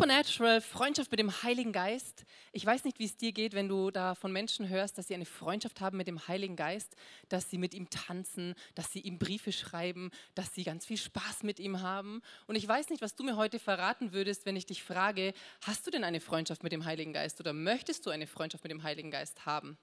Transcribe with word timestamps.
Supernatural, 0.00 0.62
Freundschaft 0.62 1.10
mit 1.10 1.20
dem 1.20 1.42
Heiligen 1.42 1.72
Geist. 1.72 2.24
Ich 2.52 2.64
weiß 2.64 2.84
nicht, 2.84 2.98
wie 2.98 3.04
es 3.04 3.18
dir 3.18 3.32
geht, 3.32 3.52
wenn 3.52 3.68
du 3.68 3.90
da 3.90 4.14
von 4.14 4.32
Menschen 4.32 4.66
hörst, 4.66 4.96
dass 4.96 5.08
sie 5.08 5.14
eine 5.14 5.26
Freundschaft 5.26 5.82
haben 5.82 5.98
mit 5.98 6.06
dem 6.06 6.26
Heiligen 6.26 6.56
Geist, 6.56 6.96
dass 7.28 7.50
sie 7.50 7.58
mit 7.58 7.74
ihm 7.74 7.90
tanzen, 7.90 8.54
dass 8.74 8.90
sie 8.90 9.00
ihm 9.00 9.18
Briefe 9.18 9.52
schreiben, 9.52 10.10
dass 10.34 10.54
sie 10.54 10.64
ganz 10.64 10.86
viel 10.86 10.96
Spaß 10.96 11.42
mit 11.42 11.60
ihm 11.60 11.82
haben. 11.82 12.22
Und 12.46 12.56
ich 12.56 12.66
weiß 12.66 12.88
nicht, 12.88 13.02
was 13.02 13.14
du 13.14 13.24
mir 13.24 13.36
heute 13.36 13.58
verraten 13.58 14.14
würdest, 14.14 14.46
wenn 14.46 14.56
ich 14.56 14.64
dich 14.64 14.82
frage, 14.82 15.34
hast 15.60 15.86
du 15.86 15.90
denn 15.90 16.02
eine 16.02 16.20
Freundschaft 16.20 16.62
mit 16.62 16.72
dem 16.72 16.86
Heiligen 16.86 17.12
Geist 17.12 17.38
oder 17.38 17.52
möchtest 17.52 18.06
du 18.06 18.10
eine 18.10 18.26
Freundschaft 18.26 18.64
mit 18.64 18.72
dem 18.72 18.82
Heiligen 18.82 19.10
Geist 19.10 19.44
haben? 19.44 19.76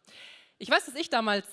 Ich 0.58 0.72
weiß, 0.72 0.88
dass 0.88 0.95
ich 0.95 1.11
damals 1.11 1.45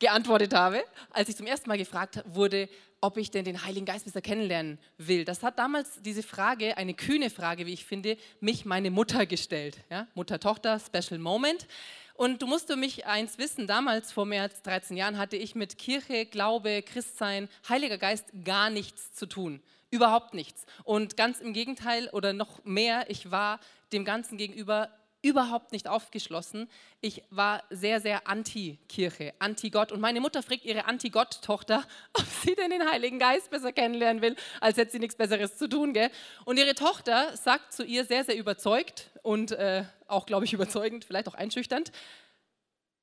geantwortet 0.00 0.52
habe, 0.54 0.82
als 1.10 1.28
ich 1.28 1.36
zum 1.36 1.46
ersten 1.46 1.68
Mal 1.68 1.78
gefragt 1.78 2.24
wurde, 2.26 2.68
ob 3.00 3.16
ich 3.16 3.30
denn 3.30 3.44
den 3.44 3.64
Heiligen 3.64 3.86
Geist 3.86 4.04
besser 4.04 4.20
kennenlernen 4.20 4.78
will. 4.98 5.24
Das 5.24 5.42
hat 5.42 5.58
damals 5.58 6.02
diese 6.02 6.22
Frage, 6.22 6.76
eine 6.76 6.94
kühne 6.94 7.30
Frage, 7.30 7.66
wie 7.66 7.72
ich 7.72 7.84
finde, 7.84 8.16
mich 8.40 8.64
meine 8.64 8.90
Mutter 8.90 9.24
gestellt. 9.26 9.78
Ja? 9.90 10.06
Mutter-Tochter, 10.14 10.80
Special 10.80 11.18
Moment. 11.18 11.66
Und 12.14 12.42
du 12.42 12.46
musst 12.46 12.66
für 12.66 12.76
mich 12.76 13.06
eins 13.06 13.38
wissen, 13.38 13.66
damals, 13.66 14.12
vor 14.12 14.26
mehr 14.26 14.42
als 14.42 14.60
13 14.62 14.96
Jahren, 14.96 15.16
hatte 15.16 15.36
ich 15.36 15.54
mit 15.54 15.78
Kirche, 15.78 16.26
Glaube, 16.26 16.82
Christsein, 16.82 17.48
Heiliger 17.68 17.96
Geist 17.96 18.26
gar 18.44 18.68
nichts 18.68 19.14
zu 19.14 19.24
tun. 19.24 19.62
Überhaupt 19.90 20.34
nichts. 20.34 20.66
Und 20.84 21.16
ganz 21.16 21.40
im 21.40 21.54
Gegenteil 21.54 22.08
oder 22.10 22.34
noch 22.34 22.62
mehr, 22.64 23.08
ich 23.08 23.30
war 23.30 23.58
dem 23.92 24.04
Ganzen 24.04 24.36
gegenüber 24.36 24.90
überhaupt 25.22 25.72
nicht 25.72 25.88
aufgeschlossen. 25.88 26.68
Ich 27.00 27.22
war 27.30 27.62
sehr, 27.70 28.00
sehr 28.00 28.26
anti-Kirche, 28.26 29.34
anti-Gott. 29.38 29.92
Und 29.92 30.00
meine 30.00 30.20
Mutter 30.20 30.42
fragt 30.42 30.64
ihre 30.64 30.86
Anti-Gott-Tochter, 30.86 31.84
ob 32.14 32.24
sie 32.24 32.54
denn 32.54 32.70
den 32.70 32.88
Heiligen 32.88 33.18
Geist 33.18 33.50
besser 33.50 33.72
kennenlernen 33.72 34.22
will, 34.22 34.36
als 34.60 34.76
hätte 34.76 34.92
sie 34.92 34.98
nichts 34.98 35.16
Besseres 35.16 35.56
zu 35.56 35.68
tun. 35.68 35.92
Gell? 35.92 36.10
Und 36.44 36.58
ihre 36.58 36.74
Tochter 36.74 37.36
sagt 37.36 37.72
zu 37.72 37.84
ihr 37.84 38.04
sehr, 38.04 38.24
sehr 38.24 38.36
überzeugt 38.36 39.10
und 39.22 39.52
äh, 39.52 39.84
auch, 40.06 40.26
glaube 40.26 40.44
ich, 40.44 40.52
überzeugend, 40.52 41.04
vielleicht 41.04 41.28
auch 41.28 41.34
einschüchternd, 41.34 41.92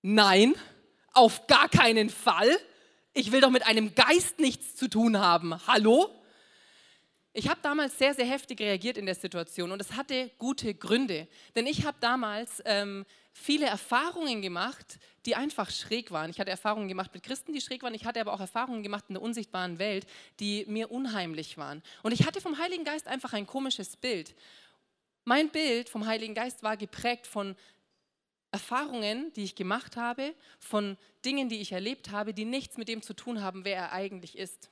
nein, 0.01 0.55
auf 1.13 1.47
gar 1.47 1.69
keinen 1.69 2.09
Fall. 2.09 2.49
Ich 3.13 3.31
will 3.31 3.41
doch 3.41 3.49
mit 3.49 3.65
einem 3.65 3.95
Geist 3.95 4.39
nichts 4.39 4.75
zu 4.75 4.87
tun 4.87 5.17
haben. 5.17 5.55
Hallo? 5.67 6.09
Ich 7.39 7.49
habe 7.49 7.59
damals 7.61 7.95
sehr, 7.99 8.15
sehr 8.15 8.25
heftig 8.25 8.59
reagiert 8.61 8.97
in 8.97 9.05
der 9.05 9.13
Situation 9.13 9.71
und 9.71 9.79
es 9.79 9.91
hatte 9.91 10.31
gute 10.39 10.73
Gründe. 10.73 11.27
Denn 11.55 11.67
ich 11.67 11.85
habe 11.85 11.95
damals 11.99 12.63
ähm, 12.65 13.05
viele 13.31 13.67
Erfahrungen 13.67 14.41
gemacht, 14.41 14.97
die 15.27 15.35
einfach 15.35 15.69
schräg 15.69 16.09
waren. 16.09 16.31
Ich 16.31 16.39
hatte 16.39 16.49
Erfahrungen 16.49 16.87
gemacht 16.87 17.13
mit 17.13 17.21
Christen, 17.21 17.53
die 17.53 17.61
schräg 17.61 17.83
waren. 17.83 17.93
Ich 17.93 18.05
hatte 18.05 18.19
aber 18.21 18.33
auch 18.33 18.39
Erfahrungen 18.39 18.81
gemacht 18.81 19.03
in 19.09 19.13
der 19.13 19.21
unsichtbaren 19.21 19.77
Welt, 19.77 20.07
die 20.39 20.65
mir 20.67 20.89
unheimlich 20.89 21.59
waren. 21.59 21.83
Und 22.01 22.11
ich 22.11 22.25
hatte 22.25 22.41
vom 22.41 22.57
Heiligen 22.57 22.85
Geist 22.85 23.07
einfach 23.07 23.33
ein 23.33 23.45
komisches 23.45 23.97
Bild. 23.97 24.33
Mein 25.23 25.49
Bild 25.49 25.89
vom 25.89 26.07
Heiligen 26.07 26.33
Geist 26.33 26.63
war 26.63 26.75
geprägt 26.75 27.27
von 27.27 27.55
Erfahrungen, 28.49 29.31
die 29.33 29.43
ich 29.43 29.53
gemacht 29.53 29.95
habe, 29.95 30.33
von 30.57 30.97
Dingen, 31.23 31.49
die 31.49 31.61
ich 31.61 31.71
erlebt 31.71 32.09
habe, 32.09 32.33
die 32.33 32.45
nichts 32.45 32.77
mit 32.77 32.87
dem 32.87 33.03
zu 33.03 33.13
tun 33.13 33.43
haben, 33.43 33.63
wer 33.63 33.75
er 33.75 33.91
eigentlich 33.91 34.39
ist. 34.39 34.71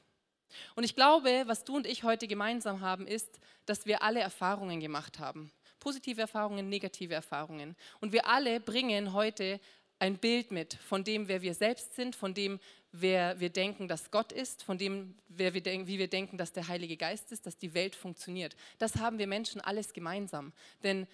Und 0.75 0.83
ich 0.83 0.95
glaube, 0.95 1.43
was 1.45 1.63
du 1.63 1.75
und 1.75 1.87
ich 1.87 2.03
heute 2.03 2.27
gemeinsam 2.27 2.81
haben, 2.81 3.07
ist, 3.07 3.39
dass 3.65 3.85
wir 3.85 4.03
alle 4.03 4.19
Erfahrungen 4.19 4.79
gemacht 4.79 5.19
haben. 5.19 5.51
Positive 5.79 6.21
Erfahrungen, 6.21 6.69
negative 6.69 7.13
Erfahrungen. 7.13 7.75
Und 7.99 8.11
wir 8.11 8.27
alle 8.27 8.59
bringen 8.59 9.13
heute 9.13 9.59
ein 9.99 10.17
Bild 10.17 10.51
mit 10.51 10.73
von 10.73 11.03
dem, 11.03 11.27
wer 11.27 11.41
wir 11.41 11.53
selbst 11.53 11.95
sind, 11.95 12.15
von 12.15 12.33
dem, 12.33 12.59
wer 12.91 13.39
wir 13.39 13.49
denken, 13.49 13.87
dass 13.87 14.11
Gott 14.11 14.31
ist, 14.31 14.63
von 14.63 14.77
dem, 14.77 15.15
wer 15.27 15.53
wir 15.53 15.63
wie 15.65 15.99
wir 15.99 16.07
denken, 16.07 16.37
dass 16.37 16.53
der 16.53 16.67
Heilige 16.67 16.97
Geist 16.97 17.31
ist, 17.31 17.45
dass 17.45 17.57
die 17.57 17.73
Welt 17.73 17.95
funktioniert. 17.95 18.55
Das 18.77 18.97
haben 18.97 19.17
wir 19.17 19.27
Menschen 19.27 19.61
alles 19.61 19.93
gemeinsam. 19.93 20.53
Denn 20.83 21.07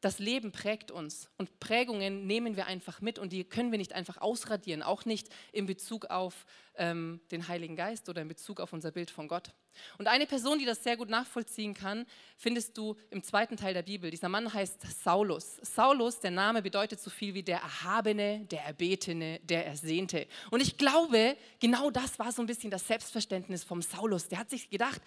das 0.00 0.18
Leben 0.18 0.52
prägt 0.52 0.90
uns 0.90 1.28
und 1.36 1.60
Prägungen 1.60 2.26
nehmen 2.26 2.56
wir 2.56 2.66
einfach 2.66 3.00
mit 3.00 3.18
und 3.18 3.32
die 3.32 3.44
können 3.44 3.70
wir 3.70 3.78
nicht 3.78 3.92
einfach 3.92 4.18
ausradieren, 4.18 4.82
auch 4.82 5.04
nicht 5.04 5.28
in 5.52 5.66
Bezug 5.66 6.06
auf 6.06 6.46
ähm, 6.76 7.20
den 7.30 7.48
Heiligen 7.48 7.76
Geist 7.76 8.08
oder 8.08 8.22
in 8.22 8.28
Bezug 8.28 8.60
auf 8.60 8.72
unser 8.72 8.90
Bild 8.90 9.10
von 9.10 9.28
Gott. 9.28 9.52
Und 9.98 10.08
eine 10.08 10.26
Person, 10.26 10.58
die 10.58 10.64
das 10.64 10.82
sehr 10.82 10.96
gut 10.96 11.10
nachvollziehen 11.10 11.74
kann, 11.74 12.06
findest 12.36 12.76
du 12.76 12.96
im 13.10 13.22
zweiten 13.22 13.56
Teil 13.56 13.74
der 13.74 13.82
Bibel. 13.82 14.10
Dieser 14.10 14.28
Mann 14.28 14.52
heißt 14.52 15.02
Saulus. 15.02 15.56
Saulus, 15.62 16.20
der 16.20 16.30
Name 16.30 16.62
bedeutet 16.62 17.00
so 17.00 17.10
viel 17.10 17.34
wie 17.34 17.42
der 17.42 17.58
Erhabene, 17.58 18.46
der 18.46 18.64
Erbetene, 18.64 19.40
der 19.44 19.66
Ersehnte. 19.66 20.26
Und 20.50 20.60
ich 20.60 20.76
glaube, 20.76 21.36
genau 21.60 21.90
das 21.90 22.18
war 22.18 22.32
so 22.32 22.42
ein 22.42 22.46
bisschen 22.46 22.70
das 22.70 22.86
Selbstverständnis 22.86 23.64
vom 23.64 23.82
Saulus. 23.82 24.28
Der 24.28 24.38
hat 24.38 24.50
sich 24.50 24.70
gedacht, 24.70 25.00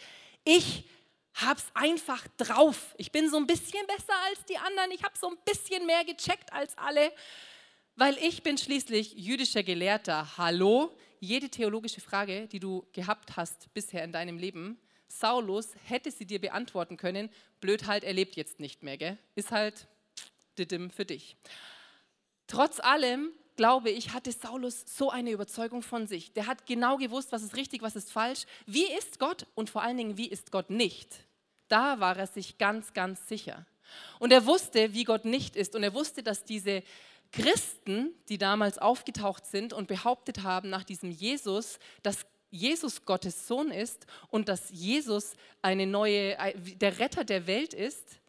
ich 0.46 0.86
hab's 1.34 1.66
einfach 1.74 2.26
drauf. 2.38 2.96
Ich 2.98 3.12
bin 3.12 3.30
so 3.30 3.38
ein 3.38 3.48
bisschen 3.48 3.86
besser 3.88 4.14
als 4.28 4.46
die 4.46 4.58
anderen. 4.58 4.92
Ich 4.92 5.04
habe 5.04 5.18
so 5.18 5.30
ein 5.30 5.38
bisschen 5.46 5.86
mehr 5.86 6.04
gecheckt 6.06 6.52
als 6.54 6.78
alle, 6.78 7.12
weil 7.96 8.18
ich 8.18 8.44
bin 8.44 8.58
schließlich 8.58 9.14
jüdischer 9.14 9.64
Gelehrter. 9.64 10.38
Hallo, 10.38 10.96
jede 11.20 11.50
theologische 11.50 12.02
Frage, 12.02 12.48
die 12.48 12.60
du 12.60 12.86
gehabt 12.94 13.36
hast 13.36 13.74
bisher 13.74 14.04
in 14.04 14.12
deinem 14.12 14.38
Leben, 14.38 14.80
Saulus 15.08 15.70
hätte 15.86 16.12
sie 16.12 16.26
dir 16.26 16.42
beantworten 16.42 16.98
können. 16.98 17.30
Blöd 17.60 17.86
halt, 17.86 18.04
er 18.04 18.14
lebt 18.14 18.36
jetzt 18.36 18.60
nicht 18.60 18.84
mehr, 18.84 18.98
gell? 18.98 19.18
Ist 19.36 19.52
halt 19.52 19.88
didim 20.58 20.90
für 20.90 21.06
dich. 21.06 21.36
Trotz 22.48 22.80
allem 22.80 23.32
glaube 23.56 23.90
ich, 23.90 24.14
hatte 24.14 24.32
Saulus 24.32 24.86
so 24.86 25.10
eine 25.10 25.32
Überzeugung 25.32 25.82
von 25.82 26.08
sich. 26.08 26.34
Der 26.34 26.48
hat 26.48 26.66
genau 26.66 26.98
gewusst, 26.98 27.32
was 27.32 27.44
ist 27.44 27.56
richtig, 27.56 27.82
was 27.82 27.96
ist 27.96 28.12
falsch. 28.12 28.46
Wie 28.66 28.86
ist 28.98 29.20
Gott 29.20 29.46
und 29.56 29.70
vor 29.70 29.82
allen 29.82 29.98
Dingen, 29.98 30.18
wie 30.18 30.28
ist 30.28 30.52
Gott 30.52 30.70
nicht? 30.70 31.26
Da 31.68 32.00
war 32.00 32.18
er 32.18 32.28
sich 32.28 32.58
ganz, 32.58 32.94
ganz 32.94 33.28
sicher. 33.28 33.66
Und 34.20 34.32
er 34.32 34.46
wusste, 34.46 34.94
wie 34.94 35.04
Gott 35.04 35.26
nicht 35.26 35.56
ist. 35.56 35.76
Und 35.76 35.84
er 35.84 35.94
wusste, 35.94 36.24
dass 36.24 36.44
diese 36.44 36.84
Christen, 37.32 38.14
die 38.30 38.38
damals 38.38 38.78
aufgetaucht 38.78 39.46
sind 39.46 39.74
und 39.74 39.88
behauptet 39.88 40.44
haben 40.44 40.70
nach 40.70 40.84
diesem 40.84 41.12
Jesus, 41.12 41.80
dass 42.04 42.26
Jesus 42.52 43.06
Gottes 43.06 43.48
Sohn 43.48 43.72
ist 43.72 44.06
und 44.30 44.48
dass 44.48 44.70
Jesus 44.70 45.34
eine 45.64 45.88
neue, 45.88 46.38
der 46.56 47.00
Retter 47.00 47.24
der 47.24 47.48
Welt 47.48 47.74
ist, 47.74 48.20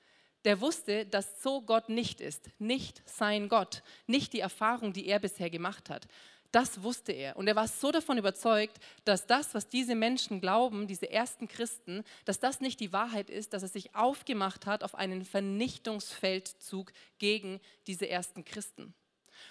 der 0.44 0.60
wusste, 0.60 1.06
dass 1.06 1.43
so 1.43 1.62
Gott 1.62 1.88
nicht 1.88 2.21
ist, 2.21 2.50
nicht 2.59 3.03
sein 3.06 3.49
Gott, 3.49 3.82
nicht 4.06 4.32
die 4.32 4.41
Erfahrung, 4.41 4.93
die 4.93 5.06
er 5.06 5.19
bisher 5.19 5.50
gemacht 5.50 5.91
hat. 5.91 6.06
Das 6.53 6.84
wusste 6.84 7.10
er. 7.10 7.37
Und 7.37 7.49
er 7.49 7.56
war 7.56 7.66
so 7.66 7.91
davon 7.91 8.16
überzeugt, 8.16 8.78
dass 9.05 9.27
das, 9.27 9.55
was 9.55 9.69
diese 9.69 9.97
Menschen 9.97 10.41
glauben, 10.41 10.87
diese 10.87 11.10
ersten 11.10 11.49
Christen, 11.49 12.05
dass 12.27 12.38
das 12.38 12.60
nicht 12.60 12.78
die 12.78 12.93
Wahrheit 12.93 13.28
ist, 13.28 13.53
dass 13.53 13.65
er 13.65 13.69
sich 13.69 13.97
aufgemacht 13.97 14.65
hat 14.65 14.84
auf 14.84 14.94
einen 14.94 15.25
Vernichtungsfeldzug 15.25 16.93
gegen 17.19 17.61
diese 17.88 18.09
ersten 18.09 18.44
Christen. 18.44 18.94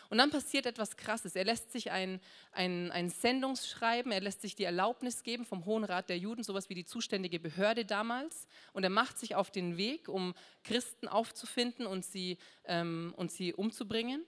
Und 0.09 0.17
dann 0.17 0.29
passiert 0.29 0.66
etwas 0.66 0.97
Krasses. 0.97 1.35
Er 1.35 1.45
lässt 1.45 1.71
sich 1.71 1.91
ein, 1.91 2.19
ein, 2.51 2.91
ein 2.91 3.09
Sendungsschreiben, 3.09 4.11
er 4.11 4.21
lässt 4.21 4.41
sich 4.41 4.55
die 4.55 4.63
Erlaubnis 4.63 5.23
geben 5.23 5.45
vom 5.45 5.66
Hohen 5.66 5.83
Rat 5.83 6.09
der 6.09 6.17
Juden, 6.17 6.44
sowas 6.44 6.69
wie 6.69 6.75
die 6.75 6.85
zuständige 6.85 7.39
Behörde 7.39 7.85
damals. 7.85 8.47
Und 8.73 8.83
er 8.83 8.89
macht 8.89 9.19
sich 9.19 9.35
auf 9.35 9.51
den 9.51 9.77
Weg, 9.77 10.07
um 10.07 10.33
Christen 10.63 11.07
aufzufinden 11.07 11.85
und 11.85 12.05
sie, 12.05 12.38
ähm, 12.66 13.13
und 13.17 13.31
sie 13.31 13.53
umzubringen. 13.53 14.23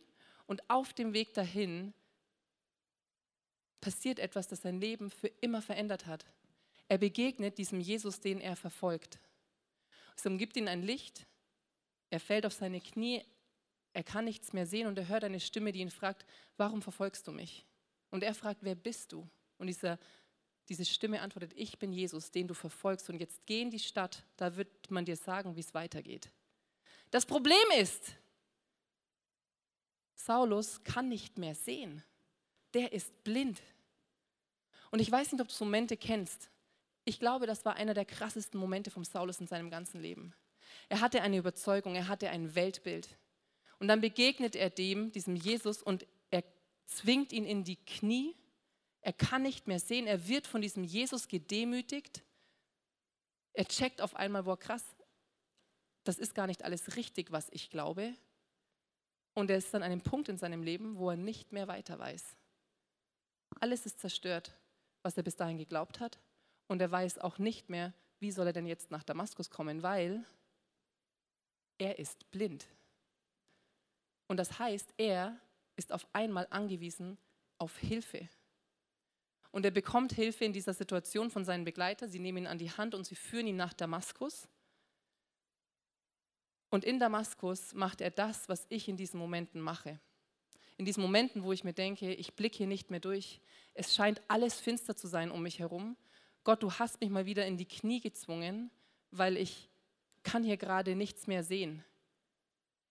Und 0.47 0.69
auf 0.69 0.93
dem 0.93 1.13
Weg 1.13 1.33
dahin 1.33 1.93
passiert 3.81 4.19
etwas, 4.19 4.47
das 4.47 4.61
sein 4.61 4.79
Leben 4.79 5.09
für 5.09 5.27
immer 5.41 5.61
verändert 5.61 6.05
hat. 6.05 6.25
Er 6.87 6.97
begegnet 6.97 7.57
diesem 7.57 7.79
Jesus, 7.79 8.19
den 8.19 8.39
er 8.41 8.55
verfolgt. 8.55 9.19
Es 10.16 10.25
umgibt 10.25 10.55
ihn 10.55 10.67
ein 10.67 10.84
Licht, 10.84 11.25
er 12.09 12.19
fällt 12.19 12.46
auf 12.46 12.53
seine 12.53 12.79
Knie, 12.79 13.23
er 13.96 14.03
kann 14.03 14.26
nichts 14.26 14.52
mehr 14.52 14.68
sehen 14.68 14.88
und 14.88 14.97
er 14.97 15.08
hört 15.08 15.24
eine 15.24 15.40
Stimme, 15.40 15.72
die 15.72 15.80
ihn 15.80 15.90
fragt, 15.90 16.26
warum 16.58 16.82
verfolgst 16.82 17.26
du 17.28 17.32
mich? 17.32 17.66
Und 18.12 18.24
er 18.24 18.36
fragt, 18.36 18.62
wer 18.62 18.76
bist 18.76 19.14
du? 19.14 19.26
Und 19.58 19.68
dieser, 19.68 19.97
diese 20.68 20.84
Stimme 20.84 21.22
antwortet, 21.22 21.53
ich 21.56 21.80
bin 21.80 21.94
Jesus, 21.94 22.30
den 22.30 22.46
du 22.46 22.53
verfolgst. 22.53 23.09
Und 23.09 23.22
jetzt 23.22 23.46
geh 23.46 23.62
in 23.62 23.70
die 23.70 23.80
Stadt, 23.80 24.26
da 24.36 24.58
wird 24.58 24.92
man 24.92 25.06
dir 25.06 25.16
sagen, 25.16 25.56
wie 25.56 25.62
es 25.62 25.74
weitergeht. 25.74 26.30
Das 27.09 27.26
Problem 27.26 27.56
ist, 27.80 28.18
Saulus 30.14 30.84
kann 30.84 31.08
nicht 31.08 31.38
mehr 31.38 31.56
sehen. 31.56 32.03
Der 32.74 32.92
ist 32.92 33.24
blind. 33.24 33.62
Und 34.92 35.00
ich 35.00 35.09
weiß 35.09 35.32
nicht, 35.32 35.42
ob 35.42 35.47
du 35.47 35.64
Momente 35.64 35.96
kennst. 35.96 36.50
Ich 37.06 37.18
glaube, 37.18 37.47
das 37.47 37.64
war 37.64 37.78
einer 37.78 37.94
der 37.94 38.06
krassesten 38.06 38.59
Momente 38.59 38.92
vom 38.92 39.06
Saulus 39.06 39.40
in 39.40 39.47
seinem 39.47 39.70
ganzen 39.70 40.02
Leben. 40.02 40.34
Er 40.90 41.00
hatte 41.00 41.22
eine 41.22 41.38
Überzeugung, 41.38 41.96
er 41.96 42.09
hatte 42.09 42.30
ein 42.30 42.56
Weltbild. 42.56 43.08
Und 43.79 43.87
dann 43.87 44.01
begegnet 44.01 44.55
er 44.55 44.69
dem, 44.69 45.11
diesem 45.11 45.35
Jesus, 45.35 45.81
und 45.81 46.05
er 46.31 46.43
zwingt 46.85 47.33
ihn 47.33 47.45
in 47.45 47.63
die 47.63 47.75
Knie. 47.75 48.35
Er 49.01 49.13
kann 49.13 49.43
nicht 49.43 49.67
mehr 49.67 49.79
sehen. 49.79 50.07
Er 50.07 50.27
wird 50.27 50.47
von 50.47 50.61
diesem 50.61 50.83
Jesus 50.83 51.27
gedemütigt. 51.27 52.23
Er 53.53 53.66
checkt 53.66 54.01
auf 54.01 54.16
einmal, 54.16 54.43
boah, 54.43 54.57
krass, 54.57 54.83
das 56.03 56.17
ist 56.17 56.35
gar 56.35 56.47
nicht 56.47 56.63
alles 56.63 56.95
richtig, 56.95 57.31
was 57.31 57.49
ich 57.51 57.69
glaube. 57.69 58.13
Und 59.33 59.49
er 59.49 59.57
ist 59.57 59.75
an 59.75 59.83
einem 59.83 60.01
Punkt 60.01 60.29
in 60.29 60.37
seinem 60.37 60.63
Leben, 60.63 60.97
wo 60.97 61.09
er 61.09 61.17
nicht 61.17 61.51
mehr 61.51 61.67
weiter 61.67 61.99
weiß. 61.99 62.35
Alles 63.59 63.85
ist 63.85 63.99
zerstört, 63.99 64.55
was 65.01 65.17
er 65.17 65.23
bis 65.23 65.35
dahin 65.35 65.57
geglaubt 65.57 65.99
hat. 65.99 66.19
Und 66.67 66.81
er 66.81 66.91
weiß 66.91 67.19
auch 67.19 67.37
nicht 67.37 67.69
mehr, 67.69 67.93
wie 68.19 68.31
soll 68.31 68.47
er 68.47 68.53
denn 68.53 68.66
jetzt 68.66 68.91
nach 68.91 69.03
Damaskus 69.03 69.49
kommen, 69.49 69.83
weil 69.83 70.25
er 71.77 71.99
ist 71.99 72.29
blind. 72.31 72.66
Und 74.27 74.37
das 74.37 74.59
heißt, 74.59 74.93
er 74.97 75.39
ist 75.75 75.91
auf 75.91 76.07
einmal 76.13 76.47
angewiesen 76.49 77.17
auf 77.57 77.77
Hilfe. 77.77 78.27
Und 79.51 79.63
er 79.66 79.72
bekommt 79.72 80.13
Hilfe 80.13 80.43
in 80.43 80.53
dieser 80.53 80.73
Situation 80.73 81.29
von 81.29 81.45
seinen 81.45 81.63
Begleitern. 81.63 82.09
Sie 82.09 82.19
nehmen 82.19 82.39
ihn 82.39 82.47
an 82.47 82.57
die 82.57 82.72
Hand 82.72 82.93
und 82.93 83.05
sie 83.05 83.16
führen 83.16 83.47
ihn 83.47 83.55
nach 83.55 83.73
Damaskus. 83.73 84.47
Und 86.69 86.83
in 86.83 86.99
Damaskus 86.99 87.73
macht 87.73 88.01
er 88.01 88.11
das, 88.11 88.49
was 88.49 88.66
ich 88.67 88.89
in 88.89 88.97
diesen 88.97 89.17
Momenten 89.17 89.61
mache. 89.61 89.99
In 90.77 90.83
diesen 90.83 91.01
Momenten, 91.01 91.43
wo 91.43 91.53
ich 91.53 91.63
mir 91.63 91.72
denke, 91.72 92.13
ich 92.13 92.33
blicke 92.33 92.57
hier 92.57 92.67
nicht 92.67 92.91
mehr 92.91 92.99
durch. 92.99 93.39
Es 93.73 93.95
scheint 93.95 94.22
alles 94.27 94.59
finster 94.59 94.97
zu 94.97 95.07
sein 95.07 95.31
um 95.31 95.41
mich 95.41 95.59
herum. 95.59 95.95
Gott, 96.43 96.61
du 96.61 96.73
hast 96.73 96.99
mich 96.99 97.09
mal 97.09 97.25
wieder 97.25 97.45
in 97.45 97.55
die 97.55 97.67
Knie 97.67 98.01
gezwungen, 98.01 98.72
weil 99.11 99.37
ich 99.37 99.69
kann 100.23 100.43
hier 100.43 100.57
gerade 100.57 100.95
nichts 100.95 101.27
mehr 101.27 101.43
sehen. 101.43 101.83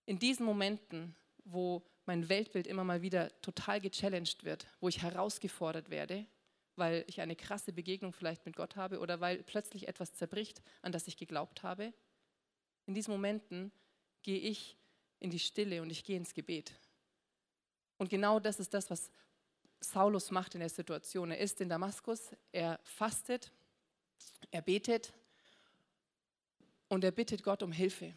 In 0.07 0.17
diesen 0.17 0.45
Momenten, 0.45 1.15
wo 1.45 1.83
mein 2.05 2.29
Weltbild 2.29 2.67
immer 2.67 2.83
mal 2.83 3.01
wieder 3.01 3.29
total 3.41 3.79
gechallenged 3.81 4.43
wird, 4.43 4.67
wo 4.79 4.89
ich 4.89 5.01
herausgefordert 5.01 5.89
werde, 5.89 6.25
weil 6.75 7.05
ich 7.07 7.21
eine 7.21 7.35
krasse 7.35 7.71
Begegnung 7.71 8.13
vielleicht 8.13 8.45
mit 8.45 8.55
Gott 8.55 8.75
habe 8.75 8.99
oder 8.99 9.21
weil 9.21 9.43
plötzlich 9.43 9.87
etwas 9.87 10.13
zerbricht, 10.13 10.61
an 10.81 10.91
das 10.91 11.07
ich 11.07 11.17
geglaubt 11.17 11.63
habe, 11.63 11.93
in 12.85 12.93
diesen 12.93 13.11
Momenten 13.11 13.71
gehe 14.21 14.39
ich 14.39 14.77
in 15.19 15.29
die 15.29 15.39
Stille 15.39 15.81
und 15.81 15.89
ich 15.89 16.03
gehe 16.03 16.17
ins 16.17 16.33
Gebet. 16.33 16.73
Und 17.97 18.09
genau 18.09 18.39
das 18.39 18.59
ist 18.59 18.73
das, 18.73 18.89
was 18.89 19.09
Saulus 19.79 20.31
macht 20.31 20.53
in 20.55 20.59
der 20.59 20.69
Situation. 20.69 21.31
Er 21.31 21.39
ist 21.39 21.61
in 21.61 21.69
Damaskus, 21.69 22.31
er 22.51 22.79
fastet, 22.83 23.51
er 24.51 24.61
betet 24.61 25.13
und 26.89 27.03
er 27.03 27.11
bittet 27.11 27.43
Gott 27.43 27.63
um 27.63 27.71
Hilfe. 27.71 28.13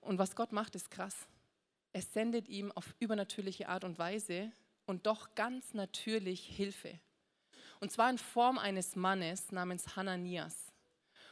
Und 0.00 0.18
was 0.18 0.34
Gott 0.34 0.52
macht, 0.52 0.74
ist 0.74 0.90
krass. 0.90 1.26
Er 1.92 2.02
sendet 2.02 2.48
ihm 2.48 2.72
auf 2.72 2.94
übernatürliche 3.00 3.68
Art 3.68 3.84
und 3.84 3.98
Weise 3.98 4.50
und 4.86 5.06
doch 5.06 5.34
ganz 5.34 5.74
natürlich 5.74 6.44
Hilfe. 6.44 6.98
Und 7.80 7.92
zwar 7.92 8.08
in 8.08 8.18
Form 8.18 8.58
eines 8.58 8.96
Mannes 8.96 9.52
namens 9.52 9.96
Hananias. 9.96 10.72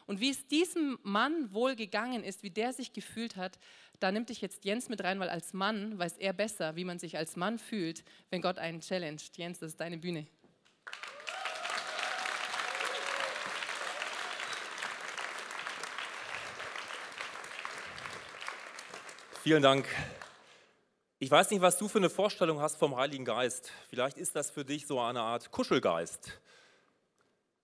Und 0.07 0.21
wie 0.21 0.31
es 0.31 0.47
diesem 0.49 0.99
Mann 1.03 1.53
wohl 1.53 1.77
gegangen 1.77 2.25
ist, 2.25 2.43
wie 2.43 2.51
der 2.51 2.73
sich 2.73 2.93
gefühlt 2.93 3.37
hat, 3.37 3.59
da 4.01 4.11
nimmt 4.11 4.29
dich 4.29 4.41
jetzt 4.41 4.65
Jens 4.65 4.89
mit 4.89 5.05
rein, 5.05 5.21
weil 5.21 5.29
als 5.29 5.53
Mann 5.53 5.99
weiß 5.99 6.19
er 6.19 6.33
besser, 6.33 6.75
wie 6.75 6.85
man 6.85 6.99
sich 6.99 7.17
als 7.17 7.37
Mann 7.37 7.59
fühlt, 7.59 8.03
wenn 8.31 8.43
Gott 8.43 8.59
einen 8.59 8.81
challenged. 8.81 9.37
Jens, 9.37 9.61
das 9.61 9.73
ist 9.73 9.81
deine 9.81 9.99
Bühne. 9.99 10.27
Vielen 19.43 19.63
Dank. 19.63 19.87
Ich 21.23 21.31
weiß 21.31 21.51
nicht, 21.51 21.61
was 21.61 21.77
du 21.77 21.87
für 21.87 21.99
eine 21.99 22.09
Vorstellung 22.09 22.63
hast 22.63 22.79
vom 22.79 22.97
Heiligen 22.97 23.27
Geist. 23.27 23.71
Vielleicht 23.91 24.17
ist 24.17 24.35
das 24.35 24.51
für 24.51 24.65
dich 24.65 24.87
so 24.87 24.99
eine 24.99 25.21
Art 25.21 25.51
Kuschelgeist 25.51 26.41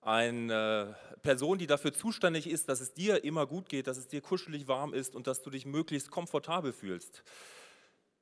eine 0.02 0.94
Person, 1.22 1.56
die 1.56 1.66
dafür 1.66 1.92
zuständig 1.92 2.48
ist, 2.48 2.68
dass 2.68 2.80
es 2.80 2.92
dir 2.92 3.24
immer 3.24 3.46
gut 3.46 3.68
geht, 3.68 3.88
dass 3.88 3.96
es 3.96 4.06
dir 4.06 4.20
kuschelig 4.20 4.68
warm 4.68 4.92
ist 4.94 5.16
und 5.16 5.26
dass 5.26 5.42
du 5.42 5.48
dich 5.48 5.64
möglichst 5.64 6.10
komfortabel 6.10 6.72
fühlst. 6.72 7.24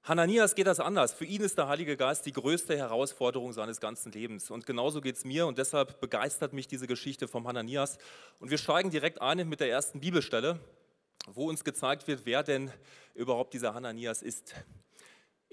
Hananias 0.05 0.55
geht 0.55 0.69
das 0.69 0.79
anders. 0.79 1.13
Für 1.13 1.25
ihn 1.25 1.43
ist 1.43 1.59
der 1.59 1.67
Heilige 1.67 1.97
Geist 1.97 2.25
die 2.27 2.33
größte 2.33 2.77
Herausforderung 2.77 3.53
seines 3.53 3.81
ganzen 3.81 4.13
Lebens. 4.13 4.53
Und 4.53 4.67
genauso 4.67 5.01
geht 5.01 5.17
es 5.17 5.25
mir 5.25 5.47
und 5.49 5.59
deshalb 5.59 6.01
begeistert 6.01 6.53
mich 6.53 6.69
diese 6.69 6.87
Geschichte 6.87 7.27
vom 7.27 7.49
Hananias. 7.49 7.99
Und 8.39 8.51
wir 8.51 8.59
steigen 8.59 8.91
direkt 8.91 9.21
ein 9.21 9.49
mit 9.49 9.59
der 9.59 9.69
ersten 9.69 9.99
Bibelstelle, 9.99 10.61
wo 11.27 11.49
uns 11.49 11.65
gezeigt 11.65 12.07
wird, 12.07 12.25
wer 12.25 12.45
denn 12.45 12.73
überhaupt 13.15 13.53
dieser 13.53 13.75
Hananias 13.75 14.23
ist. 14.23 14.55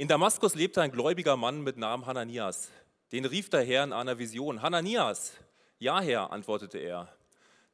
In 0.02 0.08
Damaskus 0.08 0.56
lebte 0.56 0.82
ein 0.82 0.92
gläubiger 0.92 1.38
Mann 1.38 1.62
mit 1.62 1.78
Namen 1.78 2.08
Hananias. 2.08 2.72
Den 3.12 3.24
rief 3.24 3.52
der 3.52 3.64
Herr 3.64 3.84
in 3.84 3.94
einer 3.94 4.18
Vision, 4.18 4.64
Hananias, 4.64 5.34
ja, 5.78 6.02
Herr, 6.02 6.32
antwortete 6.32 6.80
er. 6.80 7.08